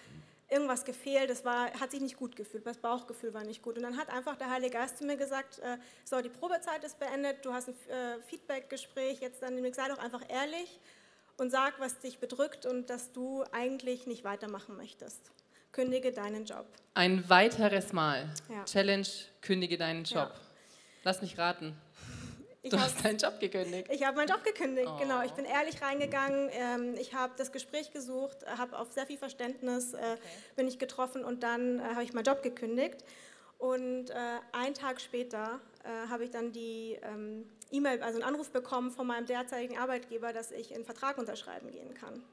irgendwas 0.49 0.83
gefehlt. 0.83 1.29
Es 1.29 1.45
war, 1.45 1.71
hat 1.79 1.91
sich 1.91 2.01
nicht 2.01 2.17
gut 2.17 2.35
gefühlt, 2.35 2.67
das 2.67 2.77
Bauchgefühl 2.77 3.33
war 3.33 3.45
nicht 3.45 3.61
gut. 3.61 3.77
Und 3.77 3.83
dann 3.83 3.97
hat 3.97 4.09
einfach 4.09 4.35
der 4.35 4.49
Heilige 4.49 4.73
Geist 4.73 4.97
zu 4.97 5.05
mir 5.05 5.15
gesagt, 5.15 5.59
äh, 5.59 5.77
so, 6.03 6.19
die 6.19 6.29
Probezeit 6.29 6.83
ist 6.83 6.99
beendet, 6.99 7.45
du 7.45 7.53
hast 7.53 7.69
ein 7.69 7.75
äh, 7.89 8.21
Feedback-Gespräch, 8.27 9.21
jetzt 9.21 9.41
dann 9.41 9.73
sei 9.73 9.87
doch 9.87 9.97
einfach 9.99 10.21
ehrlich 10.29 10.77
und 11.37 11.51
sag, 11.51 11.79
was 11.79 11.99
dich 11.99 12.19
bedrückt 12.19 12.65
und 12.65 12.89
dass 12.89 13.13
du 13.13 13.45
eigentlich 13.53 14.07
nicht 14.07 14.25
weitermachen 14.25 14.75
möchtest. 14.75 15.31
Kündige 15.73 16.11
deinen 16.11 16.45
Job. 16.45 16.65
Ein 16.93 17.27
weiteres 17.29 17.91
Mal. 17.93 18.29
Ja. 18.47 18.63
Challenge, 18.63 19.07
kündige 19.41 19.77
deinen 19.77 20.03
Job. 20.05 20.29
Ja. 20.29 20.39
Lass 21.03 21.21
mich 21.21 21.37
raten. 21.37 21.75
Ich 22.61 22.69
Du 22.69 22.79
hast 22.79 23.03
deinen 23.03 23.17
Job 23.17 23.39
gekündigt. 23.41 23.89
Ich 23.91 24.05
habe 24.05 24.15
meinen 24.15 24.29
Job 24.29 24.43
gekündigt, 24.43 24.87
Oh. 24.89 24.97
genau. 24.99 25.21
Ich 25.23 25.31
bin 25.31 25.43
ehrlich 25.43 25.81
reingegangen. 25.81 26.49
Ähm, 26.53 26.95
ich 26.97 27.13
habe 27.13 27.33
das 27.37 27.51
Gespräch 27.51 27.91
gesucht, 27.91 28.37
habe 28.45 28.77
auf 28.77 28.93
sehr 28.93 29.05
viel 29.05 29.17
Verständnis 29.17 29.93
äh, 29.93 30.15
bin 30.55 30.67
ich 30.67 30.79
getroffen 30.79 31.25
und 31.25 31.43
dann 31.43 31.79
äh, 31.79 31.83
habe 31.83 32.03
ich 32.03 32.13
meinen 32.13 32.23
Job 32.23 32.41
gekündigt. 32.41 33.03
Und 33.57 34.11
äh, 34.11 34.15
einen 34.51 34.75
Tag 34.75 35.01
später 35.01 35.59
äh, 35.83 36.07
habe 36.09 36.23
ich 36.23 36.29
dann 36.29 36.51
die 36.53 36.99
ähm, 37.01 37.49
E-Mail, 37.71 38.01
also 38.03 38.19
einen 38.19 38.27
Anruf 38.29 38.51
bekommen 38.51 38.91
von 38.91 39.07
meinem 39.07 39.25
derzeitigen 39.25 39.77
Arbeitgeber, 39.79 40.31
dass 40.31 40.51
ich 40.51 40.73
einen 40.73 40.85
Vertrag 40.85 41.17
unterschreiben 41.17 41.71
gehen 41.71 41.93
kann. 41.95 42.23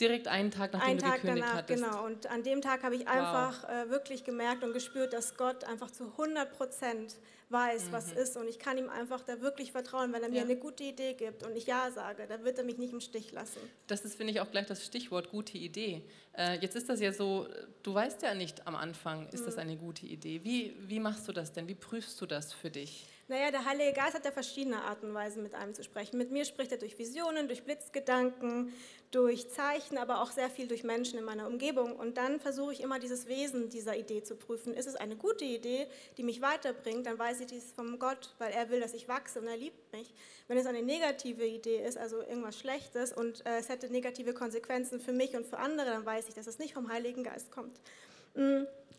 Direkt 0.00 0.26
einen 0.28 0.50
Tag, 0.50 0.72
nachdem 0.72 0.88
Einen 0.90 0.98
du 0.98 1.04
Tag 1.04 1.14
gekündigt 1.20 1.46
danach, 1.46 1.58
hattest. 1.58 1.82
genau. 1.84 2.04
Und 2.04 2.26
an 2.28 2.42
dem 2.42 2.60
Tag 2.60 2.82
habe 2.82 2.96
ich 2.96 3.06
einfach 3.08 3.68
äh, 3.68 3.88
wirklich 3.90 4.24
gemerkt 4.24 4.64
und 4.64 4.72
gespürt, 4.72 5.12
dass 5.12 5.36
Gott 5.36 5.64
einfach 5.64 5.90
zu 5.90 6.04
100 6.04 6.50
Prozent 6.56 7.16
weiß, 7.50 7.88
was 7.92 8.10
ist. 8.12 8.36
Und 8.38 8.48
ich 8.48 8.58
kann 8.58 8.78
ihm 8.78 8.88
einfach 8.88 9.22
da 9.22 9.40
wirklich 9.42 9.72
vertrauen. 9.72 10.12
Wenn 10.14 10.22
er 10.22 10.28
mir 10.30 10.32
Mhm. 10.32 10.36
Ja. 10.36 10.42
eine 10.44 10.56
gute 10.56 10.84
Idee 10.84 11.12
gibt 11.12 11.42
und 11.44 11.54
ich 11.54 11.66
Ja 11.66 11.90
sage, 11.90 12.26
dann 12.26 12.42
wird 12.44 12.56
er 12.58 12.64
mich 12.64 12.78
nicht 12.78 12.92
im 12.94 13.00
Stich 13.02 13.30
lassen. 13.32 13.60
Das 13.86 14.04
ist, 14.06 14.14
finde 14.16 14.32
ich, 14.32 14.40
auch 14.40 14.50
gleich 14.50 14.66
das 14.66 14.84
Stichwort 14.86 15.30
gute 15.30 15.58
Idee. 15.58 16.02
Äh, 16.36 16.58
jetzt 16.60 16.74
ist 16.76 16.88
das 16.88 16.98
ja 17.00 17.12
so, 17.12 17.46
du 17.82 17.92
weißt 17.92 18.22
ja 18.22 18.34
nicht 18.34 18.66
am 18.66 18.74
Anfang, 18.74 19.28
ist 19.28 19.42
Mhm. 19.42 19.44
das 19.46 19.58
eine 19.58 19.76
gute 19.76 20.06
Idee. 20.06 20.40
Wie, 20.42 20.74
wie 20.88 20.98
machst 20.98 21.28
du 21.28 21.32
das 21.32 21.52
denn? 21.52 21.68
Wie 21.68 21.74
prüfst 21.74 22.18
du 22.20 22.26
das 22.26 22.54
für 22.54 22.70
dich? 22.70 23.06
Naja, 23.28 23.50
der 23.50 23.64
Heilige 23.64 23.92
Geist 23.92 24.14
hat 24.14 24.24
ja 24.24 24.30
verschiedene 24.30 24.82
Arten 24.82 25.06
und 25.06 25.14
Weisen, 25.14 25.42
mit 25.42 25.54
einem 25.54 25.74
zu 25.74 25.82
sprechen. 25.82 26.18
Mit 26.18 26.30
mir 26.30 26.44
spricht 26.44 26.72
er 26.72 26.78
durch 26.78 26.98
Visionen, 26.98 27.46
durch 27.46 27.62
Blitzgedanken, 27.62 28.72
durch 29.10 29.48
Zeichen, 29.50 29.96
aber 29.96 30.22
auch 30.22 30.30
sehr 30.30 30.50
viel 30.50 30.66
durch 30.66 30.82
Menschen 30.82 31.18
in 31.18 31.24
meiner 31.24 31.46
Umgebung. 31.46 31.96
Und 31.96 32.16
dann 32.16 32.40
versuche 32.40 32.72
ich 32.72 32.80
immer 32.80 32.98
dieses 32.98 33.28
Wesen 33.28 33.68
dieser 33.68 33.96
Idee 33.96 34.22
zu 34.22 34.36
prüfen. 34.36 34.74
Ist 34.74 34.86
es 34.86 34.96
eine 34.96 35.16
gute 35.16 35.44
Idee, 35.44 35.86
die 36.16 36.24
mich 36.24 36.42
weiterbringt, 36.42 37.06
dann 37.06 37.18
weiß 37.18 37.40
ich, 37.40 37.46
dies 37.46 37.64
ist 37.66 37.76
vom 37.76 37.98
Gott, 37.98 38.34
weil 38.38 38.52
er 38.52 38.70
will, 38.70 38.80
dass 38.80 38.92
ich 38.92 39.08
wachse 39.08 39.40
und 39.40 39.46
er 39.46 39.56
liebt 39.56 39.92
mich. 39.92 40.12
Wenn 40.48 40.58
es 40.58 40.66
eine 40.66 40.82
negative 40.82 41.46
Idee 41.46 41.84
ist, 41.86 41.96
also 41.96 42.20
irgendwas 42.20 42.58
Schlechtes 42.58 43.12
und 43.12 43.46
äh, 43.46 43.58
es 43.58 43.68
hätte 43.68 43.88
negative 43.90 44.34
Konsequenzen 44.34 45.00
für 45.00 45.12
mich 45.12 45.36
und 45.36 45.46
für 45.46 45.58
andere, 45.58 45.86
dann 45.86 46.04
weiß 46.04 46.28
ich, 46.28 46.34
dass 46.34 46.46
es 46.46 46.58
nicht 46.58 46.74
vom 46.74 46.90
Heiligen 46.90 47.22
Geist 47.22 47.50
kommt. 47.50 47.80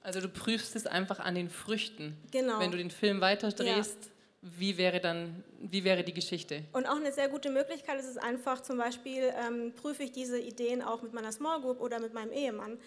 Also 0.04 0.22
du 0.22 0.30
prüfst 0.30 0.76
es 0.76 0.86
einfach 0.86 1.20
an 1.20 1.36
den 1.36 1.50
Früchten. 1.50 2.18
Genau. 2.32 2.60
Wenn 2.60 2.72
du 2.72 2.78
den 2.78 2.92
Film 2.92 3.22
weiterdrehst, 3.22 4.12
wie 4.44 4.78
wäre 4.78 5.00
dann, 5.00 5.44
wie 5.60 5.84
wäre 5.86 6.04
die 6.04 6.14
Geschichte? 6.14 6.64
Und 6.74 6.86
auch 6.86 6.98
eine 6.98 7.14
sehr 7.14 7.30
gute 7.30 7.50
Möglichkeit 7.50 8.00
ist 8.00 8.08
es 8.08 8.18
einfach, 8.18 8.62
zum 8.62 8.78
Beispiel 8.78 9.34
ähm, 9.48 9.74
prüfe 9.74 10.04
ich 10.04 10.12
diese 10.12 10.38
Ideen 10.38 10.82
auch 10.82 11.02
mit 11.02 11.14
meiner 11.14 11.32
Small 11.32 11.62
Group 11.62 11.80
oder 11.80 12.00
mit 12.00 12.14
meinem 12.14 12.34
Ehemann, 12.34 12.78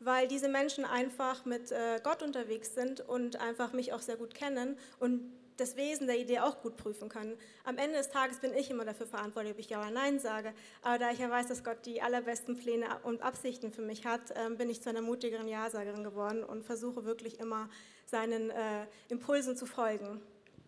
weil 0.00 0.26
diese 0.26 0.48
Menschen 0.48 0.84
einfach 0.84 1.44
mit 1.44 1.70
äh, 1.70 2.00
Gott 2.02 2.22
unterwegs 2.22 2.74
sind 2.74 3.00
und 3.00 3.40
einfach 3.40 3.72
mich 3.72 3.92
auch 3.92 4.00
sehr 4.00 4.16
gut 4.16 4.34
kennen 4.34 4.76
und 4.98 5.20
das 5.56 5.76
Wesen 5.76 6.08
der 6.08 6.18
Idee 6.18 6.40
auch 6.40 6.60
gut 6.62 6.76
prüfen 6.76 7.08
können. 7.08 7.36
Am 7.62 7.78
Ende 7.78 7.96
des 7.98 8.08
Tages 8.08 8.40
bin 8.40 8.52
ich 8.52 8.72
immer 8.72 8.84
dafür 8.84 9.06
verantwortlich, 9.06 9.54
ob 9.54 9.60
ich 9.60 9.70
Ja 9.70 9.80
oder 9.80 9.92
Nein 9.92 10.18
sage. 10.18 10.52
Aber 10.82 10.98
da 10.98 11.12
ich 11.12 11.20
ja 11.20 11.30
weiß, 11.30 11.46
dass 11.46 11.62
Gott 11.62 11.86
die 11.86 12.02
allerbesten 12.02 12.56
Pläne 12.56 12.86
und 13.04 13.22
Absichten 13.22 13.70
für 13.70 13.82
mich 13.82 14.04
hat, 14.04 14.34
ähm, 14.34 14.56
bin 14.56 14.68
ich 14.68 14.82
zu 14.82 14.90
einer 14.90 15.00
mutigeren 15.00 15.46
Ja-Sagerin 15.46 16.02
geworden 16.02 16.42
und 16.42 16.64
versuche 16.64 17.04
wirklich 17.04 17.38
immer 17.38 17.68
seinen 18.04 18.50
äh, 18.50 18.86
Impulsen 19.08 19.56
zu 19.56 19.66
folgen. 19.66 20.20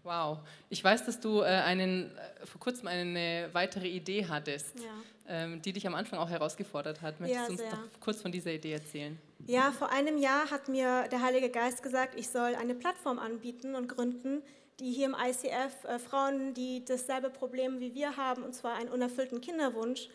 Wow. 0.07 0.39
Ich 0.71 0.83
weiß, 0.83 1.05
dass 1.05 1.19
du 1.21 1.41
äh, 1.41 1.47
einen, 1.47 2.17
äh, 2.17 2.47
vor 2.47 2.61
kurzem 2.61 2.87
eine 2.87 3.49
weitere 3.53 3.89
Idee 3.89 4.27
hattest, 4.29 4.79
Ja. 4.79 4.85
ähm, 5.29 5.61
die 5.63 5.73
dich 5.73 5.87
am 5.87 5.95
Anfang 5.95 6.19
auch 6.21 6.31
herausgefordert 6.31 7.03
hat. 7.03 7.19
Möchtest 7.21 7.41
Ja, 7.41 7.47
du 7.47 7.53
uns 7.53 7.61
sehr. 7.61 7.71
doch 7.71 8.01
kurz 8.01 8.23
von 8.23 8.31
dieser 8.31 8.53
Idee 8.53 8.73
erzählen? 8.73 9.19
Ja, 9.47 9.73
vor 9.73 9.91
einem 9.91 10.17
Jahr 10.19 10.51
hat 10.51 10.69
mir 10.69 11.09
der 11.11 11.21
Heilige 11.23 11.51
Geist 11.51 11.83
gesagt, 11.83 12.19
ich 12.19 12.29
soll 12.29 12.55
eine 12.55 12.75
Plattform 12.75 13.19
anbieten 13.19 13.75
und 13.75 13.89
gründen, 13.89 14.43
die 14.79 14.93
hier 14.93 15.07
im 15.07 15.17
ICF 15.19 15.85
äh, 15.85 15.99
Frauen, 15.99 16.55
die 16.55 16.85
dasselbe 16.85 17.31
Problem 17.31 17.81
wie 17.81 17.95
wir 17.95 18.17
haben, 18.17 18.43
und 18.45 18.55
zwar 18.55 18.75
einen 18.77 18.91
unerfüllten 18.91 19.41
Kinderwunsch, 19.41 20.09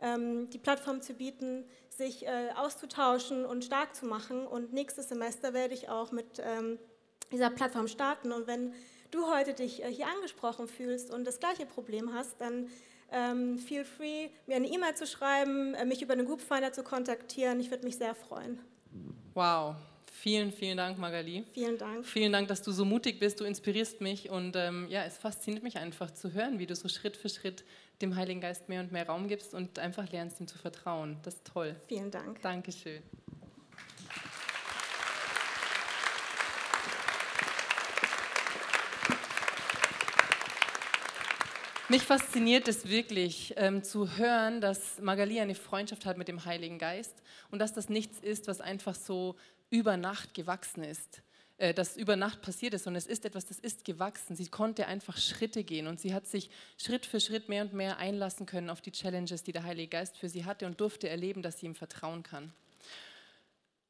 ähm, 0.00 0.50
die 0.50 0.58
Plattform 0.58 1.00
zu 1.00 1.14
bieten, 1.14 1.64
sich 1.88 2.26
äh, 2.26 2.50
auszutauschen 2.56 3.44
und 3.46 3.64
stark 3.64 3.94
zu 3.96 4.06
machen. 4.06 4.46
Und 4.46 4.72
nächstes 4.72 5.08
Semester 5.08 5.54
werde 5.54 5.74
ich 5.74 5.88
auch 5.88 6.12
mit 6.12 6.40
ähm, 6.40 6.78
dieser 7.32 7.50
Plattform 7.50 7.88
starten. 7.88 8.30
Und 8.32 8.46
wenn 8.46 8.74
du 9.10 9.26
heute 9.32 9.54
dich 9.54 9.82
äh, 9.82 9.92
hier 9.92 10.06
angesprochen 10.06 10.68
fühlst 10.68 11.12
und 11.12 11.26
das 11.26 11.40
gleiche 11.40 11.66
Problem 11.66 12.12
hast, 12.12 12.40
dann 12.40 12.68
ähm, 13.10 13.58
feel 13.58 13.84
free, 13.84 14.28
mir 14.46 14.56
eine 14.56 14.68
E-Mail 14.68 14.94
zu 14.94 15.06
schreiben, 15.06 15.74
äh, 15.74 15.84
mich 15.84 16.02
über 16.02 16.12
einen 16.12 16.26
Groupfinder 16.26 16.72
zu 16.72 16.82
kontaktieren. 16.82 17.60
Ich 17.60 17.70
würde 17.70 17.84
mich 17.84 17.96
sehr 17.96 18.14
freuen. 18.14 18.60
Wow. 19.34 19.76
Vielen, 20.12 20.50
vielen 20.50 20.76
Dank, 20.76 20.98
Magali. 20.98 21.44
Vielen 21.52 21.78
Dank. 21.78 22.04
Vielen 22.04 22.32
Dank, 22.32 22.48
dass 22.48 22.62
du 22.62 22.72
so 22.72 22.84
mutig 22.84 23.20
bist. 23.20 23.38
Du 23.40 23.44
inspirierst 23.44 24.00
mich 24.00 24.30
und 24.30 24.56
ähm, 24.56 24.86
ja, 24.88 25.04
es 25.04 25.16
fasziniert 25.16 25.62
mich 25.62 25.78
einfach 25.78 26.10
zu 26.10 26.32
hören, 26.32 26.58
wie 26.58 26.66
du 26.66 26.74
so 26.74 26.88
Schritt 26.88 27.16
für 27.16 27.28
Schritt 27.28 27.64
dem 28.02 28.16
Heiligen 28.16 28.40
Geist 28.40 28.68
mehr 28.68 28.80
und 28.80 28.90
mehr 28.90 29.06
Raum 29.06 29.28
gibst 29.28 29.54
und 29.54 29.78
einfach 29.78 30.10
lernst, 30.10 30.40
ihm 30.40 30.48
zu 30.48 30.58
vertrauen. 30.58 31.18
Das 31.22 31.34
ist 31.34 31.46
toll. 31.46 31.76
Vielen 31.86 32.10
Dank. 32.10 32.42
Dankeschön. 32.42 33.02
Mich 41.90 42.02
fasziniert 42.02 42.68
es 42.68 42.86
wirklich 42.86 43.54
ähm, 43.56 43.82
zu 43.82 44.18
hören, 44.18 44.60
dass 44.60 45.00
Magali 45.00 45.40
eine 45.40 45.54
Freundschaft 45.54 46.04
hat 46.04 46.18
mit 46.18 46.28
dem 46.28 46.44
Heiligen 46.44 46.78
Geist 46.78 47.14
und 47.50 47.60
dass 47.60 47.72
das 47.72 47.88
nichts 47.88 48.18
ist, 48.20 48.46
was 48.46 48.60
einfach 48.60 48.94
so 48.94 49.36
über 49.70 49.96
Nacht 49.96 50.34
gewachsen 50.34 50.84
ist, 50.84 51.22
äh, 51.56 51.72
das 51.72 51.96
über 51.96 52.14
Nacht 52.14 52.42
passiert 52.42 52.74
ist, 52.74 52.84
sondern 52.84 52.98
es 52.98 53.06
ist 53.06 53.24
etwas, 53.24 53.46
das 53.46 53.58
ist 53.58 53.86
gewachsen. 53.86 54.36
Sie 54.36 54.48
konnte 54.48 54.86
einfach 54.86 55.16
Schritte 55.16 55.64
gehen 55.64 55.86
und 55.86 55.98
sie 55.98 56.12
hat 56.12 56.26
sich 56.26 56.50
Schritt 56.76 57.06
für 57.06 57.20
Schritt 57.20 57.48
mehr 57.48 57.62
und 57.62 57.72
mehr 57.72 57.96
einlassen 57.96 58.44
können 58.44 58.68
auf 58.68 58.82
die 58.82 58.92
Challenges, 58.92 59.42
die 59.42 59.52
der 59.52 59.62
Heilige 59.62 59.88
Geist 59.88 60.18
für 60.18 60.28
sie 60.28 60.44
hatte 60.44 60.66
und 60.66 60.78
durfte 60.82 61.08
erleben, 61.08 61.40
dass 61.40 61.60
sie 61.60 61.66
ihm 61.66 61.74
vertrauen 61.74 62.22
kann. 62.22 62.52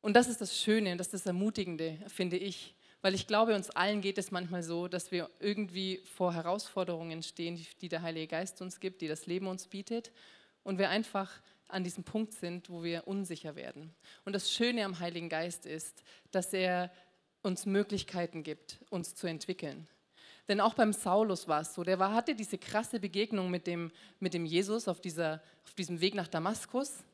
Und 0.03 0.15
das 0.15 0.29
ist 0.29 0.41
das 0.41 0.57
Schöne 0.57 0.93
und 0.93 0.99
das 0.99 1.09
ist 1.09 1.15
das 1.15 1.27
Ermutigende, 1.27 1.99
finde 2.07 2.37
ich, 2.37 2.77
weil 3.01 3.15
ich 3.15 3.27
glaube, 3.27 3.55
uns 3.55 3.71
allen 3.71 4.01
geht 4.01 4.19
es 4.19 4.31
manchmal 4.31 4.63
so, 4.63 4.89
dass 4.89 5.13
wir 5.13 5.31
irgendwie 5.39 6.03
vor 6.17 6.35
Herausforderungen 6.35 7.23
stehen, 7.23 7.65
die 7.81 7.89
der 7.89 8.03
Heilige 8.03 8.27
Geist 8.27 8.61
uns 8.61 8.81
gibt, 8.81 9.01
die 9.01 9.09
das 9.09 9.27
Leben 9.27 9.47
uns 9.47 9.69
bietet. 9.69 10.13
Und 10.65 10.79
wir 10.79 10.91
einfach 10.91 11.31
an 11.69 11.85
diesem 11.85 12.03
Punkt 12.03 12.33
sind, 12.35 12.71
wo 12.71 12.83
wir 12.83 13.07
unsicher 13.07 13.55
werden. 13.55 13.95
Und 14.25 14.33
das 14.33 14.51
Schöne 14.51 14.85
am 14.85 14.99
Heiligen 14.99 15.29
Geist 15.29 15.67
ist, 15.67 16.03
dass 16.31 16.53
er 16.53 16.91
uns 17.43 17.67
Möglichkeiten 17.67 18.43
gibt, 18.43 18.79
uns 18.91 19.15
zu 19.15 19.27
entwickeln. 19.27 19.87
Denn 20.49 20.61
auch 20.61 20.75
beim 20.75 20.95
Saulus 20.95 21.47
war 21.47 21.61
es 21.61 21.75
so, 21.75 21.85
der 21.85 21.99
war, 21.99 22.15
hatte 22.15 22.35
diese 22.35 22.57
krasse 22.57 22.99
Begegnung 22.99 23.51
mit 23.51 23.67
dem, 23.67 23.93
mit 24.19 24.33
dem 24.33 24.47
Jesus 24.47 24.89
auf, 24.89 25.01
dieser, 25.01 25.43
auf 25.65 25.75
diesem 25.75 26.01
Weg 26.01 26.15
nach 26.15 26.29
Damaskus. 26.29 27.05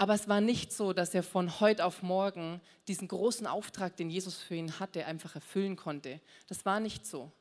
Aber 0.00 0.14
es 0.14 0.28
war 0.28 0.40
nicht 0.40 0.72
so, 0.72 0.92
dass 0.92 1.12
er 1.12 1.24
von 1.24 1.58
heute 1.58 1.84
auf 1.84 2.02
morgen 2.02 2.60
diesen 2.86 3.08
großen 3.08 3.48
Auftrag, 3.48 3.96
den 3.96 4.10
Jesus 4.10 4.38
für 4.38 4.54
ihn 4.54 4.78
hatte, 4.78 5.04
einfach 5.06 5.34
erfüllen 5.34 5.74
konnte. 5.74 6.20
Das 6.46 6.64
war 6.64 6.78
nicht 6.78 7.04
so. 7.04 7.32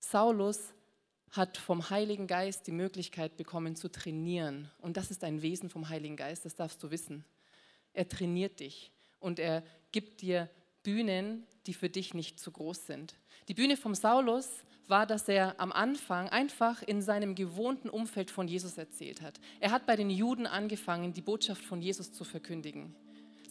Saulus 0.00 0.74
hat 1.30 1.56
vom 1.56 1.88
Heiligen 1.90 2.26
Geist 2.26 2.66
die 2.66 2.72
Möglichkeit 2.72 3.36
bekommen 3.36 3.76
zu 3.76 3.88
trainieren. 3.88 4.68
Und 4.80 4.96
das 4.96 5.12
ist 5.12 5.22
ein 5.22 5.42
Wesen 5.42 5.70
vom 5.70 5.88
Heiligen 5.88 6.16
Geist, 6.16 6.44
das 6.44 6.56
darfst 6.56 6.82
du 6.82 6.90
wissen. 6.90 7.24
Er 7.92 8.08
trainiert 8.08 8.58
dich 8.58 8.90
und 9.20 9.38
er 9.38 9.62
gibt 9.92 10.22
dir 10.22 10.50
Bühnen, 10.82 11.46
die 11.66 11.74
für 11.74 11.88
dich 11.88 12.14
nicht 12.14 12.40
zu 12.40 12.50
groß 12.50 12.86
sind. 12.86 13.14
Die 13.48 13.54
Bühne 13.54 13.76
vom 13.76 13.94
Saulus 13.94 14.48
war, 14.88 15.06
dass 15.06 15.28
er 15.28 15.58
am 15.60 15.72
Anfang 15.72 16.28
einfach 16.28 16.82
in 16.82 17.00
seinem 17.00 17.34
gewohnten 17.34 17.88
Umfeld 17.88 18.30
von 18.30 18.48
Jesus 18.48 18.76
erzählt 18.76 19.22
hat. 19.22 19.40
Er 19.60 19.70
hat 19.70 19.86
bei 19.86 19.96
den 19.96 20.10
Juden 20.10 20.46
angefangen, 20.46 21.12
die 21.12 21.20
Botschaft 21.20 21.64
von 21.64 21.80
Jesus 21.80 22.12
zu 22.12 22.24
verkündigen. 22.24 22.94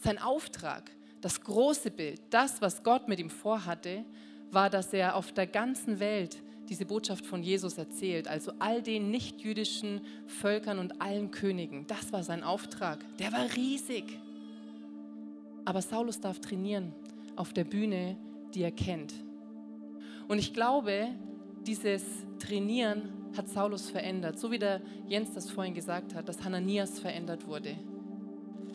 Sein 0.01 0.17
Auftrag, 0.17 0.91
das 1.21 1.41
große 1.41 1.91
Bild, 1.91 2.21
das, 2.29 2.61
was 2.61 2.83
Gott 2.83 3.07
mit 3.07 3.19
ihm 3.19 3.29
vorhatte, 3.29 4.03
war, 4.51 4.69
dass 4.69 4.93
er 4.93 5.15
auf 5.15 5.31
der 5.31 5.47
ganzen 5.47 5.99
Welt 5.99 6.37
diese 6.67 6.85
Botschaft 6.85 7.25
von 7.25 7.41
Jesus 7.41 7.77
erzählt, 7.77 8.27
also 8.27 8.53
all 8.59 8.81
den 8.81 9.09
nichtjüdischen 9.09 10.01
Völkern 10.27 10.77
und 10.77 11.01
allen 11.01 11.31
Königen. 11.31 11.87
Das 11.87 12.11
war 12.11 12.23
sein 12.23 12.43
Auftrag. 12.43 13.03
Der 13.17 13.31
war 13.31 13.45
riesig. 13.55 14.19
Aber 15.65 15.81
Saulus 15.81 16.19
darf 16.19 16.39
trainieren 16.39 16.93
auf 17.39 17.53
der 17.53 17.63
Bühne, 17.63 18.17
die 18.53 18.63
er 18.63 18.71
kennt. 18.71 19.13
Und 20.27 20.39
ich 20.39 20.53
glaube, 20.53 21.07
dieses 21.65 22.03
Trainieren 22.37 23.13
hat 23.35 23.47
Saulus 23.47 23.89
verändert, 23.89 24.37
so 24.37 24.51
wie 24.51 24.59
der 24.59 24.81
Jens 25.07 25.33
das 25.33 25.49
vorhin 25.49 25.73
gesagt 25.73 26.13
hat, 26.15 26.27
dass 26.27 26.43
Hananias 26.43 26.99
verändert 26.99 27.47
wurde. 27.47 27.75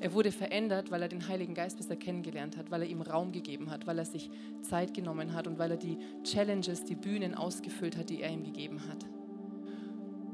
Er 0.00 0.14
wurde 0.14 0.32
verändert, 0.32 0.90
weil 0.90 1.02
er 1.02 1.08
den 1.08 1.28
Heiligen 1.28 1.54
Geist 1.54 1.76
besser 1.76 1.96
kennengelernt 1.96 2.56
hat, 2.56 2.70
weil 2.70 2.82
er 2.82 2.88
ihm 2.88 3.02
Raum 3.02 3.32
gegeben 3.32 3.70
hat, 3.70 3.86
weil 3.86 3.98
er 3.98 4.04
sich 4.06 4.30
Zeit 4.62 4.94
genommen 4.94 5.34
hat 5.34 5.46
und 5.46 5.58
weil 5.58 5.72
er 5.72 5.76
die 5.76 5.98
Challenges, 6.24 6.84
die 6.84 6.94
Bühnen 6.94 7.34
ausgefüllt 7.34 7.98
hat, 7.98 8.08
die 8.08 8.22
er 8.22 8.30
ihm 8.30 8.44
gegeben 8.44 8.80
hat. 8.88 9.04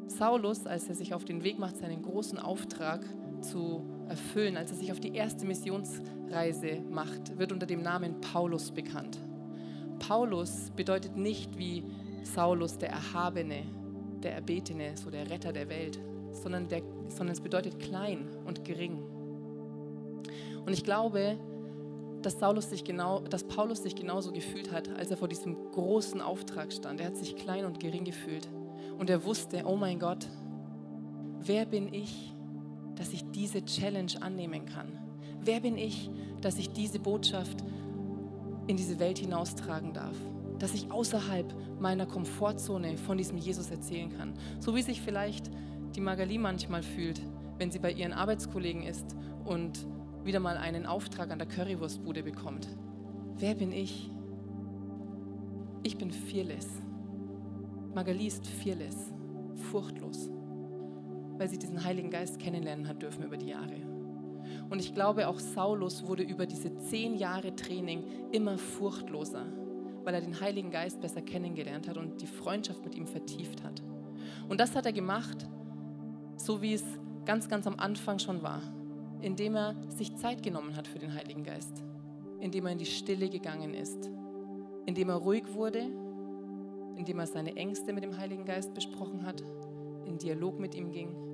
Saulus, 0.06 0.66
als 0.66 0.88
er 0.88 0.94
sich 0.94 1.14
auf 1.14 1.24
den 1.24 1.42
Weg 1.42 1.58
macht, 1.58 1.78
seinen 1.78 2.02
großen 2.02 2.38
Auftrag 2.38 3.04
zu 3.42 3.83
erfüllen, 4.09 4.57
als 4.57 4.70
er 4.70 4.76
sich 4.76 4.92
auf 4.92 5.00
die 5.00 5.14
erste 5.14 5.46
Missionsreise 5.46 6.81
macht, 6.90 7.38
wird 7.38 7.53
unter 7.53 7.66
dem 7.66 7.83
Namen 7.83 8.20
Paulus 8.20 8.70
bekannt. 8.70 9.18
Paulus 9.98 10.70
bedeutet 10.74 11.16
nicht 11.16 11.57
wie 11.59 11.85
Saulus 12.22 12.79
der 12.79 12.90
Erhabene, 12.90 13.62
der 14.22 14.35
Erbetene, 14.35 14.96
so 14.96 15.11
der 15.11 15.31
Retter 15.31 15.53
der 15.53 15.68
Welt, 15.68 16.00
sondern, 16.33 16.68
der, 16.68 16.83
sondern 17.09 17.35
es 17.35 17.40
bedeutet 17.40 17.79
klein 17.79 18.29
und 18.44 18.64
gering. 18.64 19.03
Und 20.64 20.72
ich 20.72 20.85
glaube, 20.85 21.38
dass, 22.22 22.38
Saulus 22.38 22.70
sich 22.70 22.85
genau, 22.85 23.20
dass 23.20 23.44
Paulus 23.44 23.83
sich 23.83 23.94
genauso 23.94 24.33
gefühlt 24.33 24.72
hat, 24.72 24.88
als 24.96 25.11
er 25.11 25.16
vor 25.16 25.29
diesem 25.29 25.70
großen 25.72 26.20
Auftrag 26.20 26.72
stand. 26.72 27.00
Er 27.00 27.07
hat 27.07 27.16
sich 27.16 27.37
klein 27.37 27.64
und 27.64 27.81
gering 27.81 28.05
gefühlt. 28.05 28.48
Und 28.98 29.09
er 29.09 29.24
wusste, 29.24 29.64
oh 29.64 29.76
mein 29.76 29.98
Gott, 29.98 30.26
wer 31.40 31.64
bin 31.64 31.92
ich, 31.92 32.35
dass 33.00 33.14
ich 33.14 33.24
diese 33.30 33.64
Challenge 33.64 34.12
annehmen 34.20 34.66
kann? 34.66 34.86
Wer 35.42 35.60
bin 35.60 35.78
ich, 35.78 36.10
dass 36.42 36.58
ich 36.58 36.70
diese 36.70 36.98
Botschaft 36.98 37.64
in 38.66 38.76
diese 38.76 39.00
Welt 39.00 39.18
hinaustragen 39.18 39.94
darf? 39.94 40.16
dass 40.60 40.74
ich 40.74 40.92
außerhalb 40.92 41.80
meiner 41.80 42.06
Komfortzone 42.06 42.98
von 42.98 43.16
diesem 43.16 43.38
Jesus 43.38 43.70
erzählen 43.70 44.14
kann. 44.16 44.34
So 44.60 44.76
wie 44.76 44.82
sich 44.82 45.00
vielleicht 45.00 45.50
die 45.96 46.00
Magali 46.00 46.38
manchmal 46.38 46.82
fühlt, 46.82 47.20
wenn 47.58 47.70
sie 47.70 47.78
bei 47.78 47.90
ihren 47.90 48.12
Arbeitskollegen 48.12 48.82
ist 48.82 49.16
und 49.44 49.86
wieder 50.22 50.38
mal 50.38 50.58
einen 50.58 50.84
Auftrag 50.86 51.30
an 51.30 51.38
der 51.38 51.48
Currywurstbude 51.48 52.22
bekommt. 52.22 52.68
Wer 53.38 53.54
bin 53.54 53.72
ich? 53.72 54.10
Ich 55.82 55.96
bin 55.96 56.10
fearless. 56.10 56.68
Magali 57.94 58.26
ist 58.26 58.46
fearless, 58.46 59.14
furchtlos, 59.70 60.28
weil 61.40 61.48
sie 61.48 61.59
diesen 61.59 61.83
Heiligen 61.83 62.11
Geist 62.11 62.38
kennenlernen 62.38 62.87
hat 62.87 63.03
dürfen 63.03 63.24
über 63.24 63.37
die 63.37 63.48
Jahre. 63.48 63.76
Und 64.68 64.79
ich 64.79 64.94
glaube, 64.94 65.26
auch 65.26 65.40
Saulus 65.40 66.07
wurde 66.07 66.22
über 66.22 66.46
diese 66.46 66.76
zehn 66.79 67.16
Jahre 67.16 67.57
Training 67.57 68.05
immer 68.31 68.59
furchtloser 68.59 69.46
weil 70.05 70.14
er 70.14 70.20
den 70.20 70.40
Heiligen 70.40 70.70
Geist 70.70 71.00
besser 71.00 71.22
kennengelernt 71.22 71.88
hat 71.88 71.96
und 71.96 72.20
die 72.20 72.26
Freundschaft 72.26 72.85
mit 72.85 72.94
ihm 72.94 73.07
vertieft 73.07 73.62
hat. 73.62 73.83
Und 74.48 74.61
das 74.61 74.74
hat 74.74 74.87
er 74.87 74.92
gemacht, 74.92 75.48
so 76.37 76.62
wie 76.62 76.74
es 76.74 76.85
ganz, 77.24 77.48
ganz 77.48 77.66
am 77.66 77.79
Anfang 77.79 78.18
schon 78.18 78.42
war, 78.42 78.62
indem 79.20 79.57
er 79.57 79.74
sich 79.88 80.16
Zeit 80.16 80.42
genommen 80.42 80.76
hat 80.76 80.87
für 80.87 80.98
den 80.98 81.14
Heiligen 81.14 81.44
Geist, 81.44 81.83
indem 82.40 82.66
er 82.66 82.72
in 82.72 82.79
die 82.79 82.87
Stille 82.87 83.29
gegangen 83.29 83.74
ist, 83.74 84.11
indem 84.87 85.11
er 85.11 85.16
ruhig 85.16 85.44
wurde, 85.53 85.87
indem 86.96 87.18
er 87.18 87.26
seine 87.26 87.57
Ängste 87.57 87.92
mit 87.92 88.03
dem 88.03 88.16
Heiligen 88.16 88.44
Geist 88.44 88.74
besprochen 88.74 89.26
hat, 89.26 89.42
in 90.07 90.18
Dialog 90.18 90.59
mit 90.59 90.74
ihm 90.74 90.90
ging 90.90 91.29